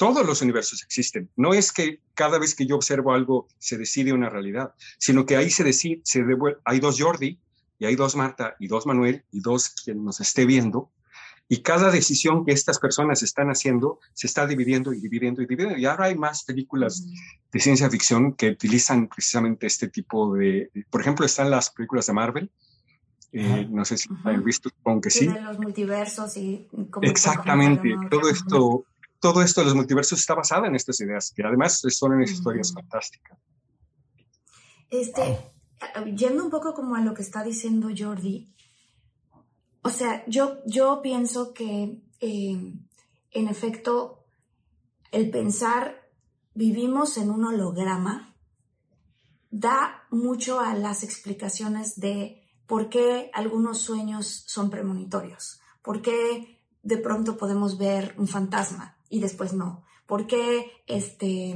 [0.02, 1.30] todos los universos existen.
[1.36, 5.36] No es que cada vez que yo observo algo se decide una realidad, sino que
[5.36, 6.24] ahí se decide, se
[6.64, 7.38] hay dos Jordi,
[7.78, 10.90] y hay dos Marta, y dos Manuel, y dos quien nos esté viendo,
[11.48, 15.78] y cada decisión que estas personas están haciendo se está dividiendo y dividiendo y dividiendo.
[15.78, 17.06] Y ahora hay más películas
[17.52, 22.12] de ciencia ficción que utilizan precisamente este tipo de, por ejemplo, están las películas de
[22.12, 22.50] Marvel.
[23.30, 25.28] Eh, no sé si han visto, aunque sí.
[25.28, 26.68] De los multiversos y
[27.02, 27.94] Exactamente.
[28.10, 28.84] todo esto,
[29.22, 32.74] todo esto de los multiversos está basado en estas ideas, que además son unas historias
[32.74, 33.38] fantásticas.
[34.90, 35.38] Este,
[36.16, 38.52] yendo un poco como a lo que está diciendo Jordi,
[39.82, 42.74] o sea, yo, yo pienso que eh,
[43.30, 44.24] en efecto
[45.12, 46.10] el pensar
[46.54, 48.34] vivimos en un holograma
[49.50, 56.96] da mucho a las explicaciones de por qué algunos sueños son premonitorios, por qué de
[56.96, 61.54] pronto podemos ver un fantasma y después no, por qué este,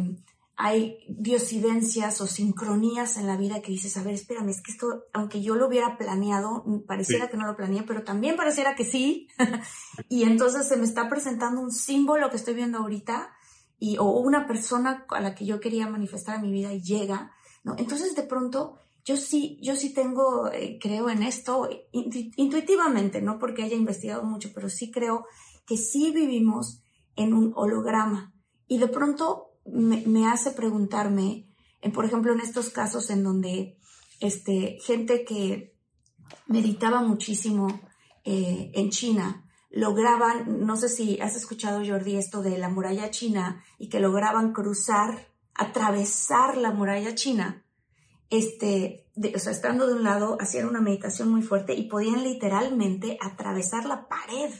[0.56, 5.06] hay diosidencias o sincronías en la vida que dices, a ver, espérame, es que esto,
[5.14, 9.28] aunque yo lo hubiera planeado, pareciera que no lo planeé, pero también pareciera que sí.
[10.10, 13.34] y entonces se me está presentando un símbolo que estoy viendo ahorita
[13.78, 17.32] y, o una persona a la que yo quería manifestar en mi vida y llega,
[17.64, 17.74] ¿no?
[17.78, 23.62] Entonces de pronto yo sí, yo sí tengo, eh, creo en esto intuitivamente, no porque
[23.62, 25.24] haya investigado mucho, pero sí creo
[25.66, 26.82] que sí vivimos
[27.16, 28.32] en un holograma.
[28.68, 31.48] Y de pronto me, hace preguntarme,
[31.92, 33.78] por ejemplo, en estos casos en donde
[34.20, 35.76] este, gente que
[36.46, 37.68] meditaba muchísimo
[38.24, 43.62] eh, en China, lograban, no sé si has escuchado Jordi esto de la muralla china
[43.78, 47.64] y que lograban cruzar, atravesar la muralla china,
[48.30, 53.18] este, o sea, estando de un lado, hacían una meditación muy fuerte y podían literalmente
[53.20, 54.50] atravesar la pared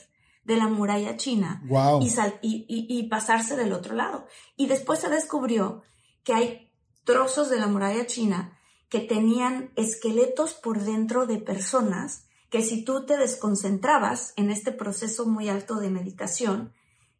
[0.47, 1.61] de la muralla china
[2.01, 2.07] y,
[2.41, 4.25] y, y, pasarse del otro lado.
[4.55, 5.83] Y después se descubrió
[6.23, 6.71] que hay
[7.03, 8.57] trozos de la muralla china
[8.87, 15.25] que tenían esqueletos por dentro de personas que si tú te desconcentrabas en este proceso
[15.25, 16.73] muy alto de meditación,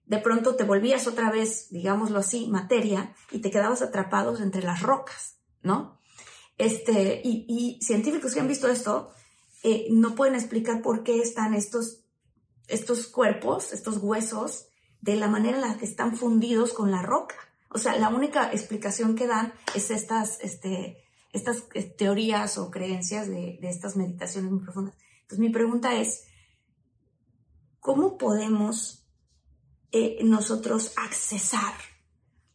[0.05, 4.81] de pronto te volvías otra vez, digámoslo así, materia y te quedabas atrapados entre las
[4.81, 5.99] rocas, ¿no?
[6.57, 9.11] Este, y, científicos que han visto esto
[9.63, 12.05] eh, no pueden explicar por qué están estos,
[12.67, 14.67] estos cuerpos, estos huesos,
[15.01, 17.35] de la manera en la que están fundidos con la roca.
[17.69, 21.03] O sea, la única explicación que dan es estas, este,
[21.33, 24.95] estas eh, teorías o creencias de, estas meditaciones muy profundas.
[25.21, 26.23] Entonces mi pregunta es,
[27.79, 29.05] ¿cómo podemos
[29.91, 31.73] eh, nosotros accesar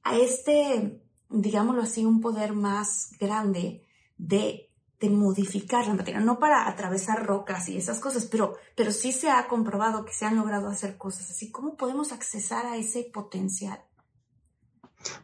[0.03, 3.87] a este, digámoslo así, un poder más grande
[4.19, 4.72] de,
[5.03, 6.21] de, modificar la materia?
[6.21, 10.25] No para atravesar rocas y esas cosas, pero, pero sí se ha comprobado que se
[10.25, 11.51] han logrado hacer cosas así.
[11.51, 13.81] ¿Cómo podemos accesar a ese potencial?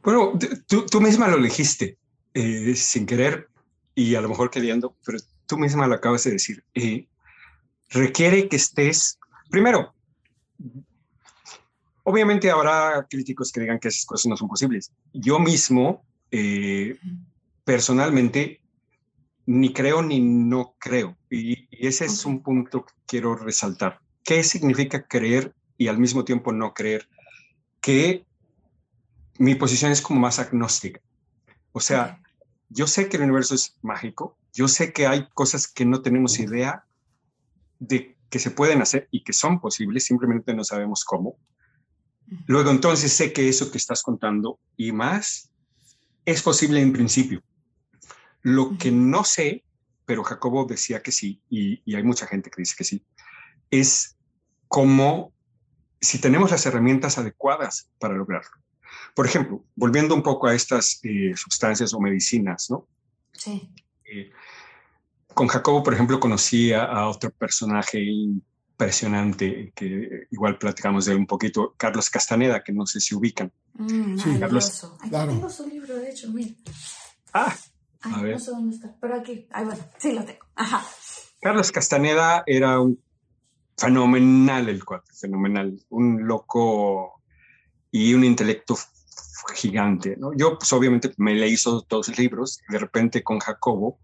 [0.03, 0.33] Bueno,
[0.67, 1.99] tú, tú misma lo dijiste,
[2.35, 3.49] eh, sin querer
[3.95, 6.65] y a lo mejor queriendo, pero tú misma lo acabas de decir.
[6.75, 7.09] Eh,
[7.89, 9.19] requiere que estés,
[9.51, 9.95] primero,
[12.05, 14.93] obviamente habrá críticos que digan que esas cosas no son posibles.
[15.13, 16.99] Yo mismo, eh,
[17.65, 18.61] personalmente,
[19.49, 21.17] ni creo ni no creo.
[21.31, 23.99] Y, ese es un punto que quiero resaltar.
[24.23, 27.09] ¿Qué significa creer y al mismo tiempo no creer?
[27.81, 28.27] Que
[29.39, 31.01] mi posición es como más agnóstica.
[31.73, 32.21] O sea,
[32.69, 36.39] yo sé que el universo es mágico, yo sé que hay cosas que no tenemos
[36.39, 36.85] idea
[37.79, 41.39] de que se pueden hacer y que son posibles, simplemente no sabemos cómo.
[42.47, 45.51] Luego entonces sé que eso que estás contando y más
[46.27, 47.43] es posible en principio.
[48.49, 49.63] Lo que no sé,
[50.07, 53.05] pero Jacobo decía que sí, y, hay mucha gente que dice que sí,
[53.71, 54.17] es
[54.69, 55.35] cómo,
[56.01, 58.51] si tenemos las herramientas adecuadas para lograrlo.
[59.15, 62.89] Por ejemplo, volviendo un poco a estas eh, sustancias o medicinas, ¿no?
[63.33, 63.71] Sí.
[64.07, 64.31] Eh,
[65.35, 71.27] con Jacobo, por ejemplo, conocí a, otro personaje impresionante que igual platicamos de él un
[71.27, 73.53] poquito, Carlos Castaneda, que no sé si ubican.
[73.75, 74.85] Mm, sí, Carlos.
[75.01, 76.55] Aquí tengo su libro, de hecho, mira.
[77.35, 77.55] Ah,
[78.03, 78.35] a ver.
[78.35, 80.45] No sé dónde está, pero aquí, ahí bueno, sí lo tengo.
[80.55, 80.87] Ajá.
[81.41, 83.01] Carlos Castaneda era un
[83.77, 87.23] fenomenal el cuate, fenomenal, un loco
[87.91, 88.77] y un intelecto
[89.55, 90.33] gigante, ¿no?
[90.37, 93.99] Yo, pues obviamente me leí todos los libros, de repente con Jacobo,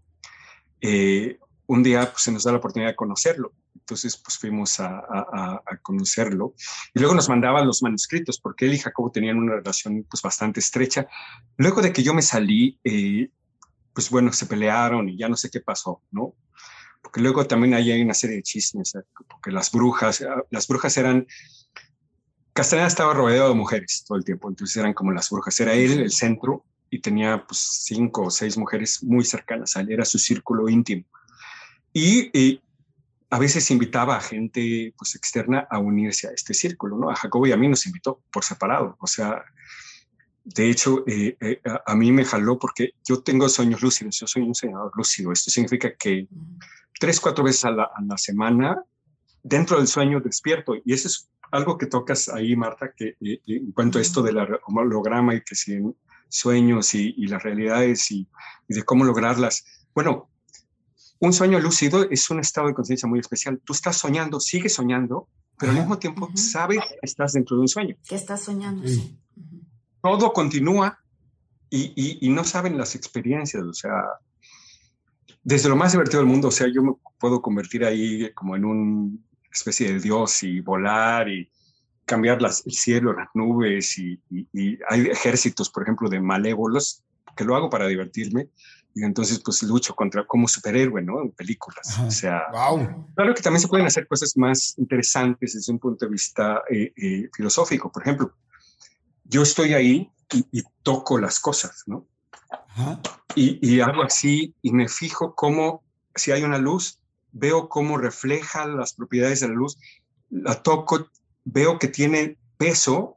[0.81, 3.53] eh, un día pues, se nos da la oportunidad de conocerlo.
[3.73, 6.55] Entonces, pues fuimos a, conocerlo.
[6.93, 10.59] Y luego nos mandaban los manuscritos, porque él y Jacobo tenían una relación pues bastante
[10.59, 11.07] estrecha.
[11.57, 13.29] Luego de que yo me salí, eh,
[13.95, 16.35] pues bueno, se pelearon y ya no sé qué pasó, ¿no?
[17.01, 18.93] Porque luego también hay una serie de chismes,
[19.29, 21.25] porque las brujas, ah, las brujas eran...
[22.51, 25.59] Castellana estaba rodeado de mujeres todo el tiempo, entonces eran como las brujas.
[25.59, 29.91] Era él el centro y tenía pues cinco o seis mujeres muy cercanas a él,
[29.91, 31.05] era su círculo íntimo.
[31.93, 32.61] Y,
[33.31, 37.09] a veces invitaba a gente pues externa a unirse a este círculo, ¿no?
[37.09, 39.43] A Jacobo y a mí nos invitó por separado, o sea,
[40.45, 44.43] de hecho, eh, eh, a, mí me jaló porque yo tengo sueños lúcidos, yo soy
[44.43, 45.31] un soñador lúcido.
[45.31, 46.27] Esto significa que
[46.99, 48.83] tres, cuatro veces a la, a la semana,
[49.41, 50.75] dentro del sueño despierto.
[50.85, 54.37] Y eso es algo que tocas ahí, Marta, que eh, en cuanto a esto del
[54.67, 55.79] holograma y que si
[56.29, 58.27] sueños y, las realidades y,
[58.67, 59.65] de cómo lograrlas.
[59.95, 60.29] Bueno,
[61.19, 63.59] un sueño lúcido es un estado de conciencia muy especial.
[63.65, 65.27] Tú estás soñando, sigues soñando,
[65.57, 67.95] pero al mismo tiempo sabes que estás dentro de un sueño.
[68.07, 68.83] Que estás soñando,
[70.05, 70.99] Todo continúa
[71.71, 73.91] y, no saben las experiencias, o sea,
[75.43, 78.65] desde lo más divertido del mundo, o sea, yo me puedo convertir ahí como en
[78.65, 79.17] una
[79.51, 81.49] especie de dios y volar y
[82.05, 84.21] cambiar las, el cielo, las nubes y,
[84.87, 87.03] hay ejércitos, por ejemplo, de malévolos,
[87.35, 88.49] que lo hago para divertirme.
[88.93, 91.19] Y entonces, pues lucho contra como superhéroe, ¿no?
[91.23, 91.97] En películas.
[91.99, 92.43] O sea,
[93.15, 96.93] claro que también se pueden hacer cosas más interesantes desde un punto de vista eh,
[96.95, 97.91] eh, filosófico.
[97.91, 98.35] Por ejemplo,
[99.25, 102.07] yo estoy ahí y, toco las cosas, ¿no?
[103.35, 105.83] Y, y hago así y me fijo cómo,
[106.15, 106.99] si hay una luz,
[107.31, 109.77] veo cómo refleja las propiedades de la luz,
[110.29, 111.09] la toco,
[111.43, 113.15] veo que tiene peso,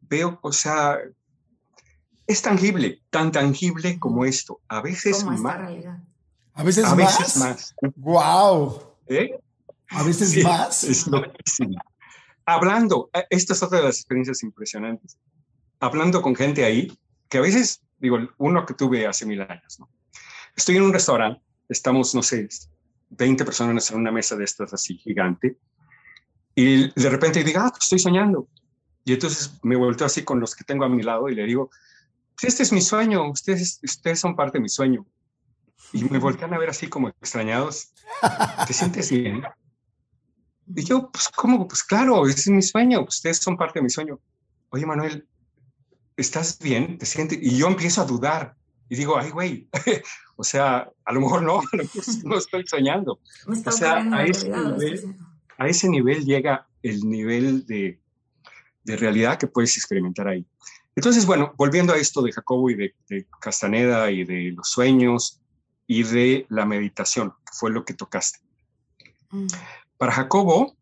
[0.00, 0.98] veo, o sea,
[2.26, 4.60] es tangible, tan tangible como esto.
[4.68, 5.40] A veces más.
[6.54, 7.18] A veces a más.
[7.18, 7.74] Veces más.
[7.96, 8.82] Wow.
[9.06, 9.30] ¿Eh?
[9.90, 10.84] A veces más.
[10.84, 11.06] Es.
[12.44, 15.18] Hablando, eh, esta es otra de las experiencias impresionantes.
[15.80, 16.96] Hablando con gente ahí,
[17.28, 19.78] que a veces, digo, uno que tuve hace mil años.
[20.56, 22.48] Estoy en un restaurante, estamos, no sé,
[23.10, 25.56] 20 personas en una mesa de estas así gigante,
[26.54, 28.48] y de repente digo, ah, pues estoy soñando.
[29.04, 31.70] Y entonces me vuelto así con los que tengo a mi lado y le digo,
[32.42, 35.06] este es mi sueño, ustedes, ustedes son parte de mi sueño.
[35.92, 37.92] Y me voltean a ver así como extrañados.
[38.66, 39.44] ¿Te sientes bien?
[40.74, 41.68] Y yo, pues, ¿cómo?
[41.68, 44.18] Pues claro, ese es mi sueño, ustedes son parte de mi sueño.
[44.70, 45.28] Oye, Manuel,
[46.18, 46.98] ¿estás bien?
[46.98, 47.38] ¿Te sientes?
[47.40, 48.54] Y yo empiezo a dudar
[48.90, 49.68] y digo, ay, güey,
[50.36, 53.20] o sea, a lo mejor no, a lo mejor no estoy soñando.
[53.46, 55.16] o sea, a ese, nivel,
[55.56, 58.00] a ese nivel llega el nivel de,
[58.84, 60.44] de realidad que puedes experimentar ahí.
[60.96, 65.40] Entonces, bueno, volviendo a esto de Jacobo y de, de, Castaneda y de los sueños
[65.86, 68.40] y de la meditación, que fue lo que tocaste.
[69.30, 69.46] Mm.
[69.96, 70.76] Para Jacobo,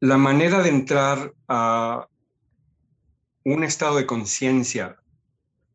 [0.00, 2.08] la manera de entrar a
[3.44, 4.96] un estado de conciencia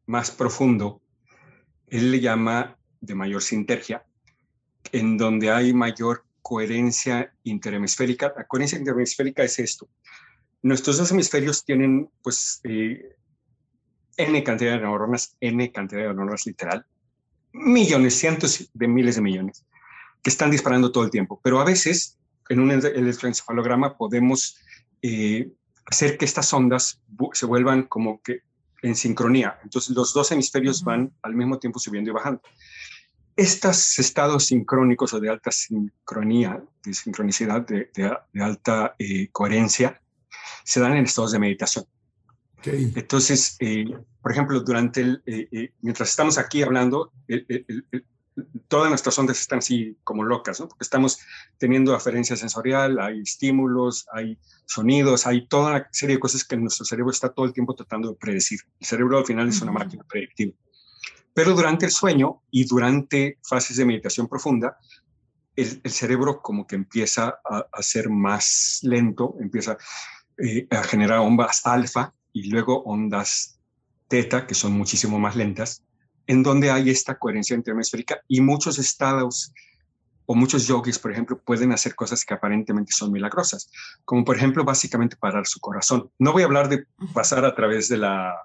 [0.06, 1.02] más profundo,
[1.88, 4.06] él le llama de mayor sintergia,
[4.92, 8.34] en donde hay mayor coherencia interhemisférica.
[8.36, 9.88] La coherencia interhemisférica es esto.
[10.64, 13.16] Nuestros dos hemisferios tienen, pues, eh,
[14.18, 16.86] n cantidad de neuronas, n cantidad de neuronas literal,
[17.54, 19.66] millones, cientos de miles de millones,
[20.22, 21.40] que están disparando todo el tiempo.
[21.44, 24.58] Pero a veces en un electroencefalograma podemos
[25.02, 25.52] eh,
[25.90, 27.02] hacer que estas ondas
[27.34, 28.42] se vuelvan como que
[28.82, 29.60] en sincronía.
[29.64, 32.42] Entonces los dos hemisferios van al mismo tiempo subiendo y bajando.
[33.36, 37.90] Estos estados sincrónicos o de alta sincronía, de sincronicidad, de,
[38.42, 40.02] alta eh, coherencia,
[40.64, 41.86] se dan en estados de meditación.
[42.64, 43.86] Entonces, eh,
[44.22, 48.06] por ejemplo, durante el, mientras estamos aquí hablando, el,
[48.68, 50.68] todas nuestras ondas están así como locas, ¿no?
[50.68, 51.20] Porque estamos
[51.58, 56.86] teniendo aferencia sensorial, hay estímulos, hay sonidos, hay toda una serie de cosas que nuestro
[56.86, 58.60] cerebro está todo el tiempo tratando de predecir.
[58.80, 60.54] El cerebro al final es una máquina predictiva.
[61.34, 64.78] Pero durante el sueño y durante fases de meditación profunda,
[65.56, 69.78] el, cerebro como que empieza a, ser más lento, empieza
[70.38, 73.60] eh, a generar ondas alfa y luego ondas
[74.08, 75.84] teta, que son muchísimo más lentas,
[76.30, 79.52] en donde hay esta coherencia interhemisférica y muchos estados
[80.28, 83.72] o muchos yogis, por ejemplo, pueden hacer cosas que aparentemente son milagrosas,
[84.06, 86.12] como por ejemplo básicamente parar su corazón.
[86.20, 88.36] No voy a hablar de pasar a través de la...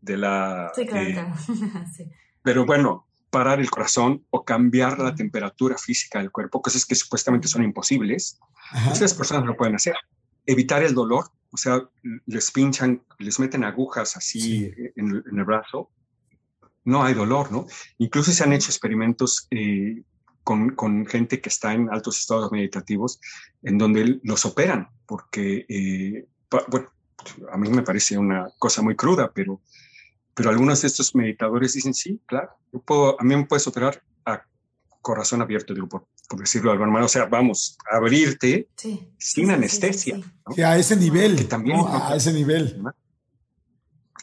[0.00, 1.32] De la sí, claro, eh,
[1.96, 2.10] sí.
[2.42, 7.46] Pero bueno, parar el corazón o cambiar la temperatura física del cuerpo, cosas que supuestamente
[7.46, 8.40] son imposibles,
[8.86, 9.94] muchas personas lo pueden hacer.
[10.46, 11.80] Evitar el dolor, o sea,
[12.26, 15.90] les pinchan, les meten agujas así en, en, el brazo
[16.84, 17.66] no hay dolor, ¿no?
[17.98, 20.02] Incluso se han hecho experimentos eh,
[20.42, 23.20] con, con, gente que está en altos estados meditativos
[23.62, 26.26] en donde los operan, porque, eh,
[26.68, 26.88] bueno,
[27.52, 29.60] a mí me parece una cosa muy cruda, pero,
[30.34, 34.02] pero algunos de estos meditadores dicen, sí, claro, yo puedo, a mí me puedes operar
[34.24, 34.42] a
[35.02, 36.06] corazón abierto, digo, por,
[36.38, 38.68] decirlo de alguna manera, o sea, vamos, a abrirte
[39.18, 40.20] sin anestesia.
[40.64, 42.82] a ese nivel, también, a ese nivel.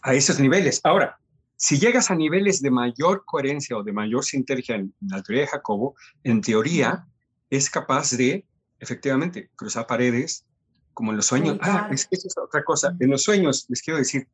[0.01, 0.79] A esos niveles.
[0.85, 1.19] Ahora,
[1.57, 5.47] si llegas a niveles de mayor coherencia o de mayor sintergia en, la teoría de
[5.49, 7.07] Jacobo, en teoría
[7.49, 8.45] es capaz de,
[8.79, 10.45] efectivamente, cruzar paredes,
[10.93, 11.57] como en los sueños.
[11.61, 12.95] Ah, es que eso es otra cosa.
[12.99, 14.27] En los sueños, les quiero decir,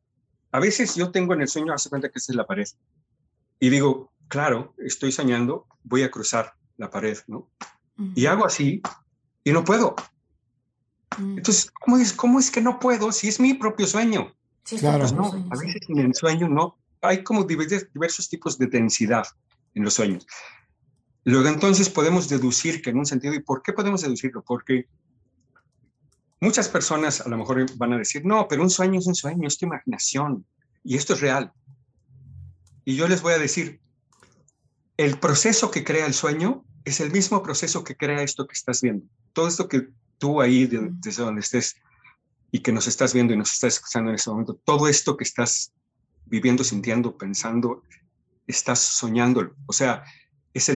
[0.52, 2.66] a veces yo tengo en el sueño, hace cuenta que esa es la pared.
[3.58, 7.50] Y digo, claro, estoy soñando, voy a cruzar la pared, ¿no?
[8.14, 8.82] Y hago así
[9.44, 9.96] y no puedo.
[11.18, 14.34] Entonces, ¿cómo es, ¿cómo es que no puedo si es mi propio sueño?
[14.78, 15.00] claro.
[15.00, 19.26] Pues no, a veces en el sueño no, hay como diversos tipos de densidad
[19.74, 20.26] en los sueños.
[21.24, 24.42] Luego entonces podemos deducir que en un sentido, ¿y por qué podemos deducirlo?
[24.42, 24.86] Porque
[26.40, 29.48] muchas personas a lo mejor van a decir, no, pero un sueño es un sueño,
[29.48, 30.44] es tu imaginación
[30.82, 31.52] y esto es real.
[32.84, 33.80] Y yo les voy a decir,
[34.98, 38.82] el proceso que crea el sueño es el mismo proceso que crea esto que estás
[38.82, 39.06] viendo.
[39.32, 39.88] Todo esto que
[40.18, 41.76] tú ahí, desde donde estés
[42.52, 45.24] y que nos estás viendo y nos estás escuchando en este momento, todo esto que
[45.24, 45.72] estás
[46.26, 47.82] viviendo, sintiendo, pensando,
[48.46, 49.54] estás soñándolo.
[49.66, 50.04] O sea,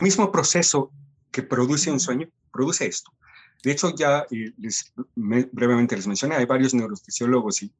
[0.00, 0.92] Mismo proceso
[1.30, 3.12] que produce un sueño, produce esto.
[3.62, 4.24] De hecho, ya
[4.56, 7.72] les, brevemente les mencioné, hay varios neurofisiólogos y,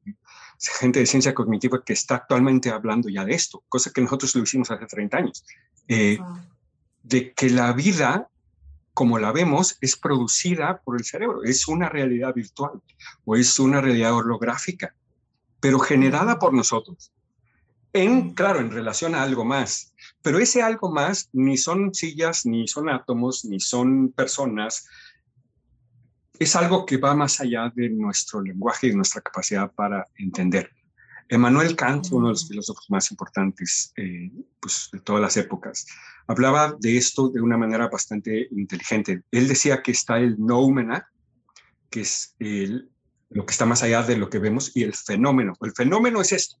[0.79, 4.43] gente de ciencia cognitiva que está actualmente hablando ya de esto, cosa que nosotros lo
[4.43, 5.45] hicimos hace 30 años,
[5.87, 6.17] eh,
[7.03, 8.29] de que la vida,
[8.93, 12.81] como la vemos, es producida por el cerebro, es una realidad virtual
[13.23, 14.93] o es una realidad holográfica,
[15.61, 17.13] pero generada por nosotros.
[17.93, 19.88] En, claro, en relación a algo más,
[20.21, 24.85] pero ese algo más ni son sillas, ni son átomos, ni son personas,
[26.39, 30.71] es algo que va más allá de nuestro lenguaje y nuestra capacidad para entender.
[31.27, 35.85] Emmanuel Kant, uno de los filósofos más importantes eh, pues, de todas las épocas,
[36.27, 39.21] hablaba de esto de una manera bastante inteligente.
[39.31, 41.07] Él decía que está el noumena,
[41.89, 42.89] que es el,
[43.29, 45.53] lo que está más allá de lo que vemos, y el fenómeno.
[45.61, 46.57] El fenómeno es esto,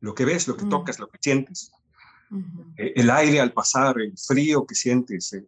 [0.00, 1.70] lo que ves, lo que tocas, lo que sientes.
[2.76, 5.46] Eh, el aire al pasar, el frío que sientes, eh,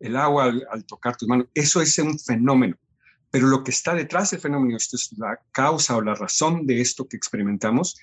[0.00, 2.76] el agua al, tocar tus manos, eso es un fenómeno.
[3.30, 6.80] Pero lo que está detrás del fenómeno, esto es la causa o la razón de
[6.80, 7.96] esto que experimentamos,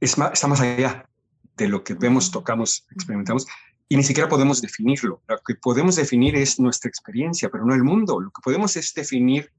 [0.00, 1.08] es está más allá
[1.56, 3.46] de lo que vemos, tocamos, experimentamos,
[3.88, 5.22] y ni siquiera podemos definirlo.
[5.26, 8.20] Lo que podemos definir es nuestra experiencia, pero no el mundo.
[8.20, 9.50] Lo que podemos es definir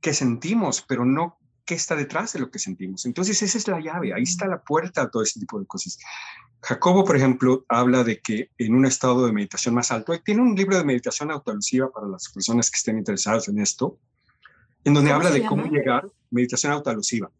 [0.00, 3.06] qué sentimos, pero no qué está detrás de lo que sentimos.
[3.06, 5.98] Entonces esa es la llave, ahí está la puerta a todo ese tipo de cosas.
[6.60, 10.54] Jacobo, por ejemplo, habla de que en un estado de meditación más alto, tiene un
[10.54, 13.98] libro de meditación autoalusiva para las personas que estén interesadas en esto,
[14.84, 17.30] en donde habla de cómo llegar, meditación autoalusiva.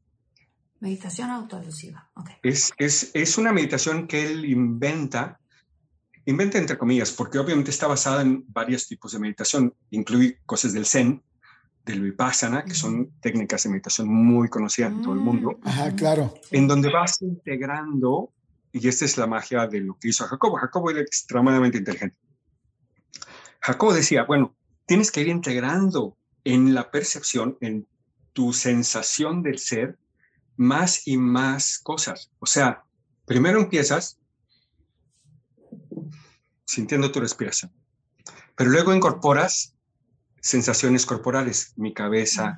[0.81, 2.31] Meditación autoalusiva, ok.
[2.43, 5.41] Es, es, es una meditación que él inventa,
[6.27, 10.85] inventa entre comillas, porque obviamente está basada en varios tipos de meditación, incluye cosas del
[10.85, 11.23] Zen,
[11.85, 15.59] del Vipassana, que son técnicas de meditación muy conocidas en todo el mundo.
[15.63, 15.69] Mm.
[15.69, 16.35] Ajá, claro.
[16.51, 18.31] En donde vas integrando
[18.75, 20.57] y esta es la magia de lo que hizo Jacobo.
[20.57, 22.17] Jacobo era extremadamente inteligente.
[23.61, 27.87] Jacobo decía, bueno, tienes que ir integrando en la percepción, en
[28.33, 29.97] tu sensación del ser,
[30.57, 32.33] más y más cosas.
[32.41, 32.83] O sea,
[33.27, 34.19] primero empiezas
[36.65, 37.73] sintiendo tu respiración,
[38.57, 39.77] pero luego incorporas
[40.45, 42.55] sensaciones corporales, mi cabeza,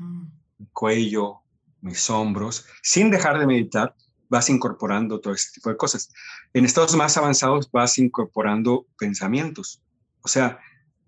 [0.58, 1.42] mi cuello,
[1.82, 3.94] mis hombros, sin dejar de meditar,
[4.28, 6.10] vas incorporando todo este tipo de cosas.
[6.52, 9.80] En estados más avanzados vas incorporando pensamientos.
[10.22, 10.58] O sea,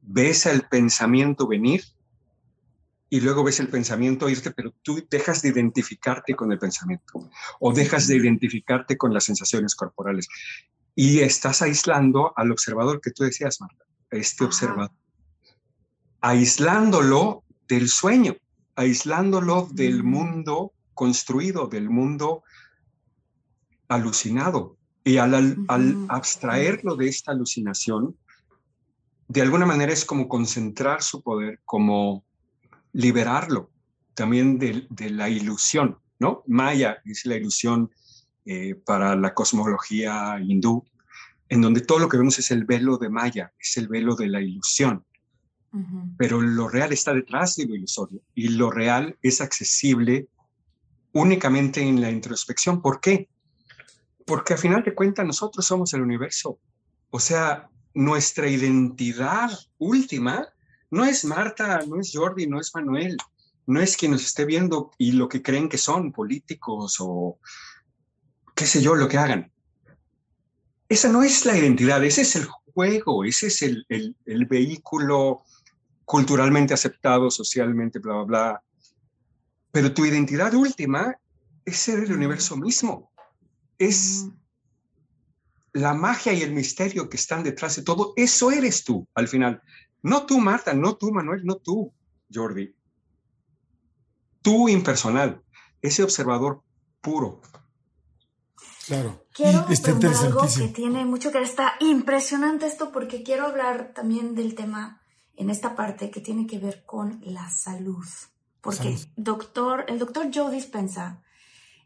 [0.03, 1.83] ves el pensamiento venir
[3.11, 7.72] y luego ves el pensamiento irte, pero tú dejas de identificarte con el pensamiento o
[7.72, 10.29] dejas de identificarte con las sensaciones corporales.
[10.95, 14.93] Y estás aislando al observador que tú decías, Marta, este observador,
[16.21, 18.37] aislándolo del sueño,
[18.77, 22.43] aislándolo del mundo construido, del mundo
[23.89, 24.77] alucinado.
[25.05, 25.57] Y al,
[26.09, 28.16] abstraerlo de esta alucinación,
[29.29, 32.25] de alguna manera es como concentrar su poder, como
[32.93, 33.71] liberarlo
[34.14, 36.43] también de, la ilusión, ¿no?
[36.47, 37.91] Maya es la ilusión
[38.45, 40.85] eh, para la cosmología hindú,
[41.49, 44.27] en donde todo lo que vemos es el velo de Maya, es el velo de
[44.27, 45.05] la ilusión.
[46.16, 50.29] Pero lo real está detrás de lo ilusorio y lo real es accesible
[51.12, 52.81] únicamente en la introspección.
[52.81, 53.29] ¿Por qué?
[54.29, 56.61] porque al final de cuentas nosotros somos el universo.
[57.11, 60.47] O sea, nuestra identidad última
[60.91, 63.16] no es Marta, no es Jordi, no es Manuel,
[63.66, 67.39] no es quien nos esté viendo y lo que creen que son políticos o
[68.55, 69.51] qué sé yo, lo que hagan.
[70.91, 75.43] Esa no es la identidad, ese es el juego, ese es el, el vehículo
[76.09, 78.62] culturalmente aceptado, socialmente, bla, bla, bla.
[79.70, 81.14] Pero tu identidad última
[81.66, 83.12] es ser el universo mismo
[83.78, 84.26] es
[85.72, 88.12] la magia y el misterio que están detrás de todo.
[88.16, 89.62] Eso eres tú al final.
[90.02, 91.92] No tú, Marta, no tú, Manuel, no tú,
[92.32, 92.74] Jordi.
[94.42, 95.42] Tú impersonal,
[95.82, 96.62] ese observador
[97.00, 97.40] puro.
[98.86, 99.26] Claro.
[99.34, 101.46] Quiero está algo que tiene mucho que ver.
[101.46, 105.02] Está impresionante esto porque quiero hablar también del tema
[105.39, 108.05] en esta parte que tiene que ver con la salud.
[108.61, 111.22] Porque doctor, el doctor Joe Dispensa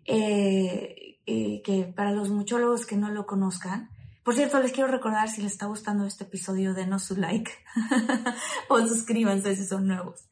[0.05, 3.91] eh, que para los muchólogos que no lo conozcan,
[4.25, 7.51] por cierto, les quiero recordar si les está gustando este episodio, denos su like
[8.69, 10.29] o suscríbanse si son nuevos.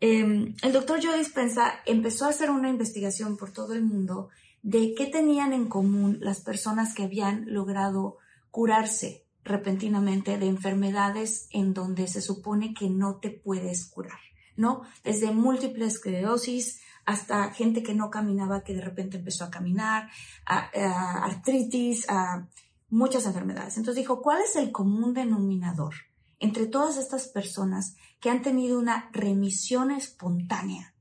[0.00, 4.28] Em, el doctor Joe Dispensa empezó a hacer una investigación por todo el mundo
[4.62, 8.16] de qué tenían en común las personas que habían logrado
[8.50, 14.18] curarse repentinamente de enfermedades en donde se supone que no te puedes curar,
[14.56, 14.82] ¿no?
[15.04, 20.10] Desde múltiple esclerosis hasta gente que no caminaba que de repente empezó a caminar,
[20.44, 22.48] a, artritis, a
[22.90, 23.76] muchas enfermedades.
[23.76, 25.94] Entonces dijo, ¿cuál es el común denominador
[26.40, 30.94] entre todas estas personas que han tenido una remisión espontánea,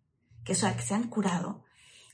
[0.44, 1.64] que, o sea, que se han curado?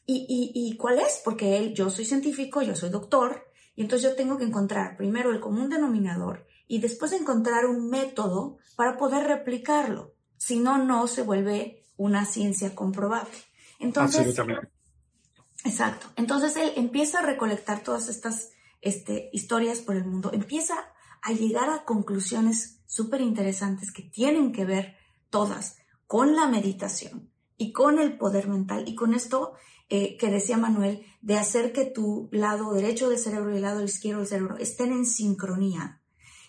[0.05, 1.21] ¿Y, y cuál es?
[1.23, 3.50] Porque él, yo soy científico, yo soy doctor,
[3.81, 8.59] y entonces yo tengo que encontrar primero el común denominador y después encontrar un método
[8.75, 10.13] para poder replicarlo.
[10.37, 13.33] Si no, no se vuelve una ciencia comprobable.
[13.79, 14.69] Entonces, Absolutamente.
[15.65, 16.05] Exacto.
[16.15, 18.51] Entonces él empieza a recolectar todas estas
[18.81, 20.75] este, historias por el mundo, empieza
[21.23, 24.95] a llegar a conclusiones súper interesantes que tienen que ver
[25.31, 29.53] todas con la meditación y con el poder mental y con esto
[29.93, 33.83] eh, que decía Manuel, de hacer que tu lado derecho del cerebro y el lado
[33.83, 36.01] izquierdo del cerebro estén en sincronía.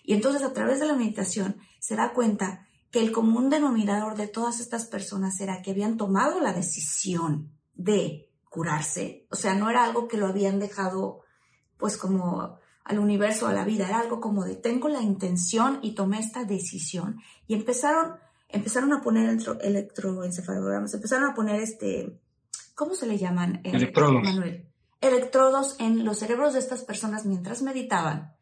[0.05, 4.29] Y entonces a través de la meditación se da cuenta que el común denominador de
[4.29, 9.83] todas estas personas era que habían tomado la decisión de curarse, o sea, no era
[9.83, 11.23] algo que lo habían dejado
[11.79, 15.97] pues como al universo, a la vida, era algo como de tengo la intención y
[15.97, 17.17] tomé esta decisión
[17.49, 22.22] y empezaron empezaron a poner electroencefalogramas, empezaron a poner este
[22.75, 23.61] ¿cómo se le llaman?
[23.65, 24.23] Eh, Electrodos.
[24.23, 24.69] Manuel?
[25.01, 28.37] Electrodos en los cerebros de estas personas mientras meditaban.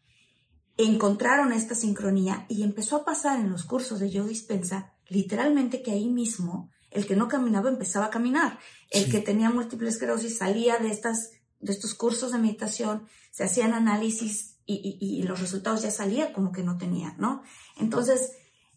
[0.76, 5.92] Encontraron esta sincronía y empezó a pasar en los cursos de Joe Dispensa, literalmente que
[5.92, 8.58] ahí mismo el que no caminaba empezaba a caminar,
[8.90, 13.74] el que tenía múltiple esclerosis salía de, estas, de estos cursos de meditación, se hacían
[13.74, 17.42] análisis y, y los resultados ya salían como que no tenía, ¿no?
[17.76, 18.32] Entonces,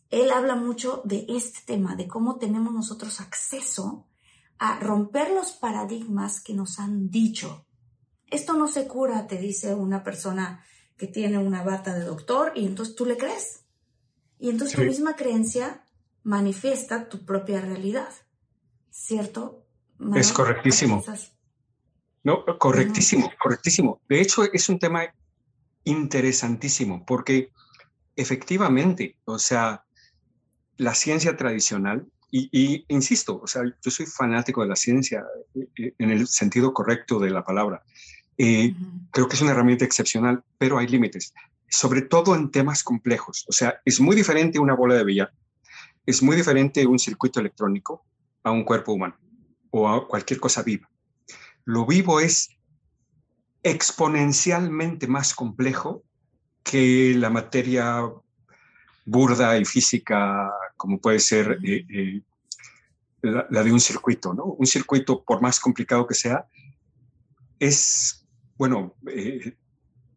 [0.10, 4.08] él habla mucho de este tema, de cómo tenemos nosotros acceso
[4.60, 7.66] a romper los paradigmas que nos han dicho.
[8.28, 10.64] Esto no se cura, te dice una persona
[10.98, 13.66] que tiene una bata de doctor y entonces tú le crees.
[14.40, 15.84] Y entonces tu misma creencia
[16.24, 18.10] manifiesta tu propia realidad.
[18.90, 19.66] ¿Cierto?
[20.16, 21.04] es correctísimo.
[22.24, 24.02] No, correctísimo, correctísimo.
[24.08, 25.14] De hecho, es un tema
[25.84, 27.52] interesantísimo porque
[28.16, 29.86] efectivamente, o sea,
[30.78, 35.24] la ciencia tradicional y, insisto, o sea, yo soy fanático de la ciencia
[35.54, 37.84] eh, en el sentido correcto de la palabra.
[38.40, 38.74] Eh,
[39.12, 41.32] creo que es una herramienta excepcional, pero hay límites,
[41.70, 43.46] sobre todo en temas complejos.
[43.48, 45.32] O sea, es muy diferente una bola de billar,
[46.08, 48.04] es muy diferente un circuito electrónico
[48.42, 49.16] a un cuerpo humano
[49.70, 50.90] o a cualquier cosa viva.
[51.66, 52.50] Lo vivo es
[53.62, 56.04] exponencialmente más complejo
[56.64, 58.02] que la materia
[59.06, 60.50] burda y física
[60.84, 62.22] como puede ser eh, eh,
[63.22, 64.44] la, de un circuito, ¿no?
[64.44, 66.46] Un circuito, por más complicado que sea,
[67.58, 68.28] es,
[68.58, 69.56] bueno, eh,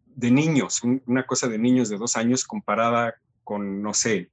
[0.07, 3.15] de niños, una cosa de niños de dos años comparada
[3.45, 4.33] con, no sé,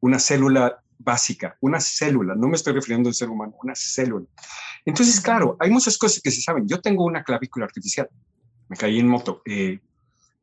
[0.00, 4.24] una célula básica, una célula, no me estoy refiriendo al ser humano, una célula.
[4.86, 6.66] Entonces, claro, hay muchas cosas que se saben.
[6.66, 8.08] Yo tengo una clavícula artificial,
[8.70, 9.80] me caí en moto, y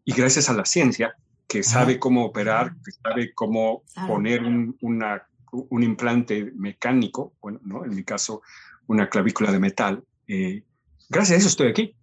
[0.05, 1.15] gracias a la ciencia,
[1.47, 7.85] que sabe cómo operar, que sabe cómo poner un, un, implante mecánico, bueno, ¿no?
[7.85, 8.41] en mi caso,
[8.87, 10.03] una clavícula de metal.
[10.27, 10.63] Eh,
[11.09, 11.95] gracias a eso estoy aquí.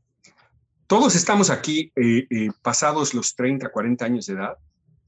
[0.86, 4.56] Todos estamos aquí eh, eh, pasados los 30, 40 años de edad,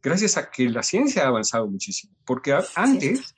[0.02, 3.34] gracias a que la ciencia ha avanzado muchísimo, porque antes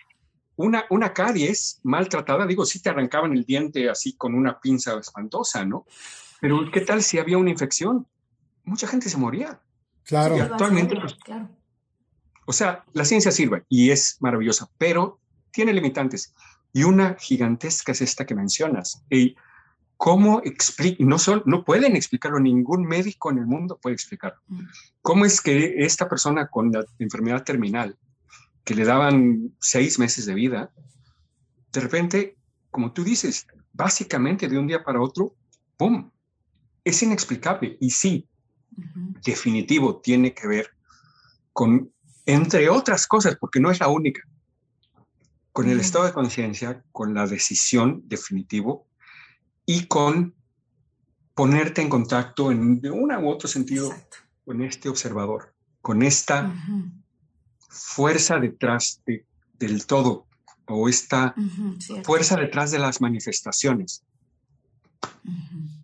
[0.57, 5.64] una, una caries maltratada, digo, sí te arrancaban el diente así con una pinza espantosa,
[5.64, 5.86] ¿no?
[6.40, 8.07] Pero ¿qué tal si había una infección?
[8.64, 9.61] Mucha gente se moría.
[10.07, 10.41] Claro.
[10.41, 11.17] actualmente, pues,
[12.47, 16.33] o sea, la ciencia sirve y es maravillosa, pero tiene limitantes.
[16.73, 19.03] Y una gigantesca es esta que mencionas.
[19.11, 19.35] Y
[19.97, 24.39] cómo explica, no, son, no pueden explicarlo, ningún médico en el mundo puede explicarlo.
[24.47, 24.61] Mm.
[25.03, 27.99] ¿Cómo es que esta persona con la enfermedad terminal,
[28.63, 30.71] que le daban seis meses de vida,
[31.73, 32.37] de repente,
[32.71, 35.35] como tú dices, básicamente de un día para otro,
[35.77, 36.11] ¡pum!
[36.85, 37.77] Es inexplicable.
[37.81, 38.29] Y sí,
[39.24, 40.70] definitivo tiene que ver
[41.53, 41.93] con,
[42.27, 44.22] entre otras cosas, porque no es la única,
[45.53, 48.87] con el estado de conciencia, con la decisión definitivo
[49.64, 50.35] y con
[51.35, 53.95] ponerte en contacto en de una u otro sentido
[54.45, 56.55] con este observador, con esta
[57.68, 59.03] fuerza detrás
[59.59, 60.27] del todo
[60.66, 61.35] o esta
[62.05, 64.05] fuerza detrás de las manifestaciones.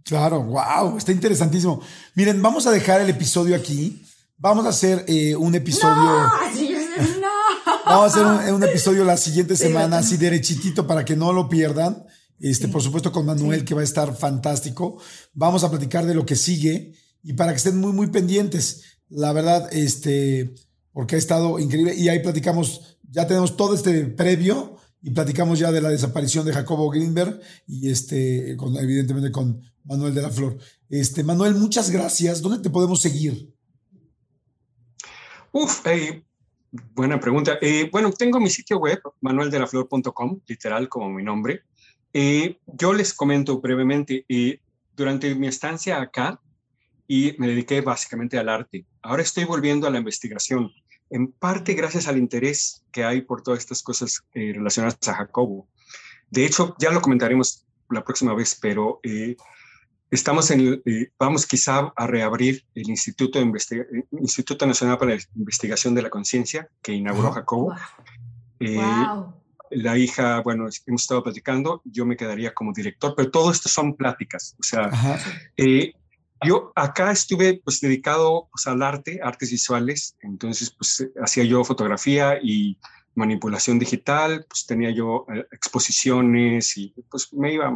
[0.04, 1.80] Claro, wow, está interesantísimo.
[2.14, 4.02] Miren, vamos a dejar el episodio aquí.
[4.36, 5.94] Vamos a hacer eh, un episodio.
[5.94, 7.28] No,
[7.86, 12.04] Vamos a hacer un, episodio la siguiente semana, así derechitito, para que no lo pierdan.
[12.40, 14.98] Este, por supuesto, con Manuel, que va a estar fantástico.
[15.32, 18.82] Vamos a platicar de lo que sigue y para que estén muy, muy pendientes.
[19.08, 20.54] La verdad, este,
[20.92, 21.94] porque ha estado increíble.
[21.94, 26.52] Y ahí platicamos, ya tenemos todo este previo y platicamos ya de la desaparición de
[26.52, 30.58] Jacobo Greenberg y este, con, evidentemente con Manuel de la Flor.
[30.88, 32.40] Este, Manuel, muchas gracias.
[32.42, 33.52] ¿Dónde te podemos seguir?
[35.52, 36.24] Uf, eh,
[36.94, 37.58] buena pregunta.
[37.60, 41.62] Eh, bueno, tengo mi sitio web, manueldelaflor.com, literal como mi nombre.
[42.12, 44.26] Eh, yo les comento brevemente,
[44.94, 46.40] durante mi estancia acá,
[47.06, 48.86] y me dediqué básicamente al arte.
[49.02, 50.72] Ahora estoy volviendo a la investigación
[51.12, 55.68] en parte gracias al interés que hay por todas estas cosas eh, relacionadas a Jacobo.
[56.30, 59.36] De hecho, ya lo comentaremos la próxima vez, pero eh,
[60.12, 65.94] estamos en, eh, vamos quizá a reabrir el Instituto, de Instituto Nacional para la Investigación
[65.94, 67.74] de la Conciencia que inauguró Jacobo.
[69.74, 73.96] La hija, bueno, hemos estado platicando, yo me quedaría como director, pero todo esto son
[73.96, 74.54] pláticas.
[74.60, 74.90] O sea,
[76.44, 82.38] yo acá estuve pues dedicado pues, al arte, artes visuales, entonces pues hacía yo fotografía
[82.42, 82.78] y
[83.14, 87.70] manipulación digital, pues tenía yo eh, exposiciones y pues me iba,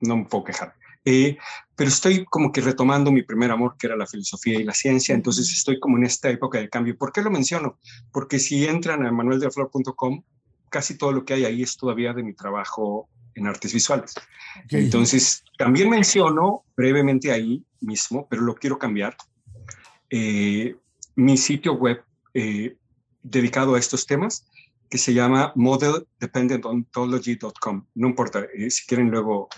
[0.00, 0.74] no me puedo quejar.
[1.04, 1.38] Eh,
[1.74, 5.14] pero estoy como que retomando mi primer amor, que era la filosofía y la ciencia,
[5.14, 6.96] entonces estoy como en esta época de cambio.
[6.96, 7.78] ¿Por qué lo menciono?
[8.12, 10.22] Porque si entran a manueldelaflor.com,
[10.68, 14.14] casi todo lo que hay ahí es todavía de mi trabajo en artes visuales.
[14.68, 19.16] Entonces, también menciono brevemente ahí mismo, pero lo quiero cambiar.
[20.10, 20.76] Eh,
[21.16, 22.02] mi sitio web
[22.34, 22.76] eh,
[23.22, 24.46] dedicado a estos temas,
[24.90, 27.86] que se llama modeldependentontology.com.
[27.94, 29.48] No importa, eh, si quieren luego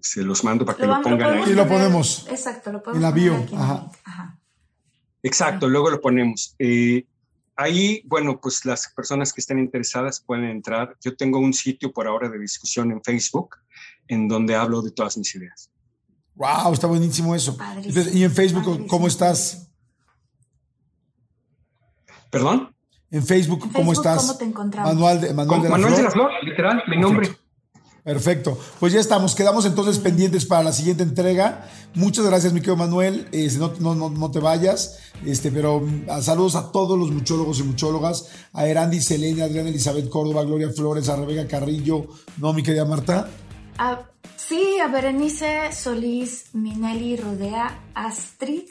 [0.00, 1.50] se los mando para que lo, pongan ahí.
[1.50, 2.26] Y lo ponemos.
[2.30, 2.98] Exacto, lo ponemos.
[2.98, 3.46] En la bio.
[5.22, 6.54] Exacto, luego lo ponemos.
[7.56, 10.94] ahí, bueno, pues las personas que estén interesadas pueden entrar.
[11.00, 13.56] Yo tengo un sitio por ahora de discusión en Facebook
[14.06, 15.70] en donde hablo de todas mis ideas.
[16.34, 17.56] Wow, está buenísimo eso.
[18.12, 19.70] ¿Y en Facebook cómo estás?
[22.30, 22.73] ¿Perdón?
[23.14, 24.22] En Facebook, ¿cómo estás?
[24.22, 24.92] ¿Cómo te encontramos?
[24.92, 25.96] Manuel de, Manuel de, la, Manuel Flor?
[25.96, 27.30] de la Flor, literal, mi nombre.
[28.02, 28.58] Perfecto.
[28.80, 29.36] Pues ya estamos.
[29.36, 31.64] Quedamos entonces pendientes para la siguiente entrega.
[31.94, 33.28] Muchas gracias, mi querido Manuel.
[33.30, 34.98] Eh, no, no, no, te vayas.
[35.24, 38.30] Este, pero mm, saludos a todos los muchólogos y muchólogas.
[38.52, 42.06] A Erandi, Selena, Adriana Elizabeth Córdoba, Gloria Flores, a Rebeca Carrillo.
[42.38, 43.28] ¿No, mi querida Marta?
[43.78, 44.06] A
[44.48, 48.64] Sí, a Berenice Solís, Minelli Rodea, Astrid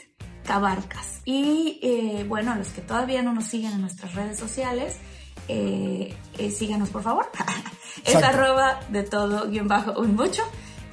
[0.45, 1.21] Cabarcas.
[1.25, 4.97] Y eh, bueno, a los que todavía no nos siguen en nuestras redes sociales,
[5.47, 7.29] eh, eh, síganos por favor.
[8.05, 10.43] es arroba de todo guion bajo un mucho.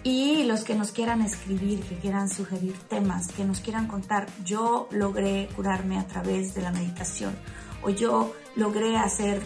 [0.03, 4.89] Y los que nos quieran escribir, que quieran sugerir temas, que nos quieran contar, yo
[4.93, 7.37] logré curarme a través de la meditación
[7.83, 9.43] o yo logré hacer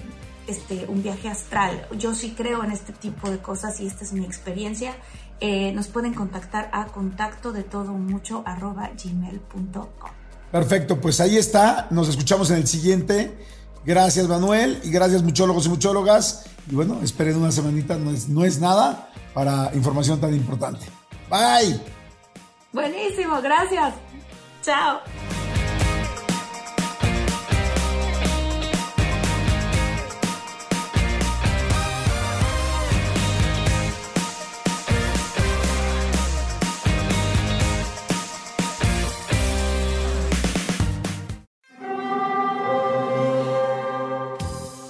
[0.47, 1.87] este, un viaje astral.
[1.99, 4.95] Yo sí creo en este tipo de cosas y esta es mi experiencia.
[5.41, 10.11] Eh, nos pueden contactar a contacto de todo mucho arroba gmail.com.
[10.51, 11.89] Perfecto, pues ahí está.
[11.91, 13.37] Nos escuchamos en el siguiente.
[13.85, 16.47] Gracias Manuel y gracias muchólogos y muchólogas.
[16.71, 20.87] Y bueno, esperen una semanita, no es, no es nada para información tan importante.
[21.29, 21.81] Bye.
[22.73, 23.95] Buenísimo, gracias.
[24.63, 25.01] Chao.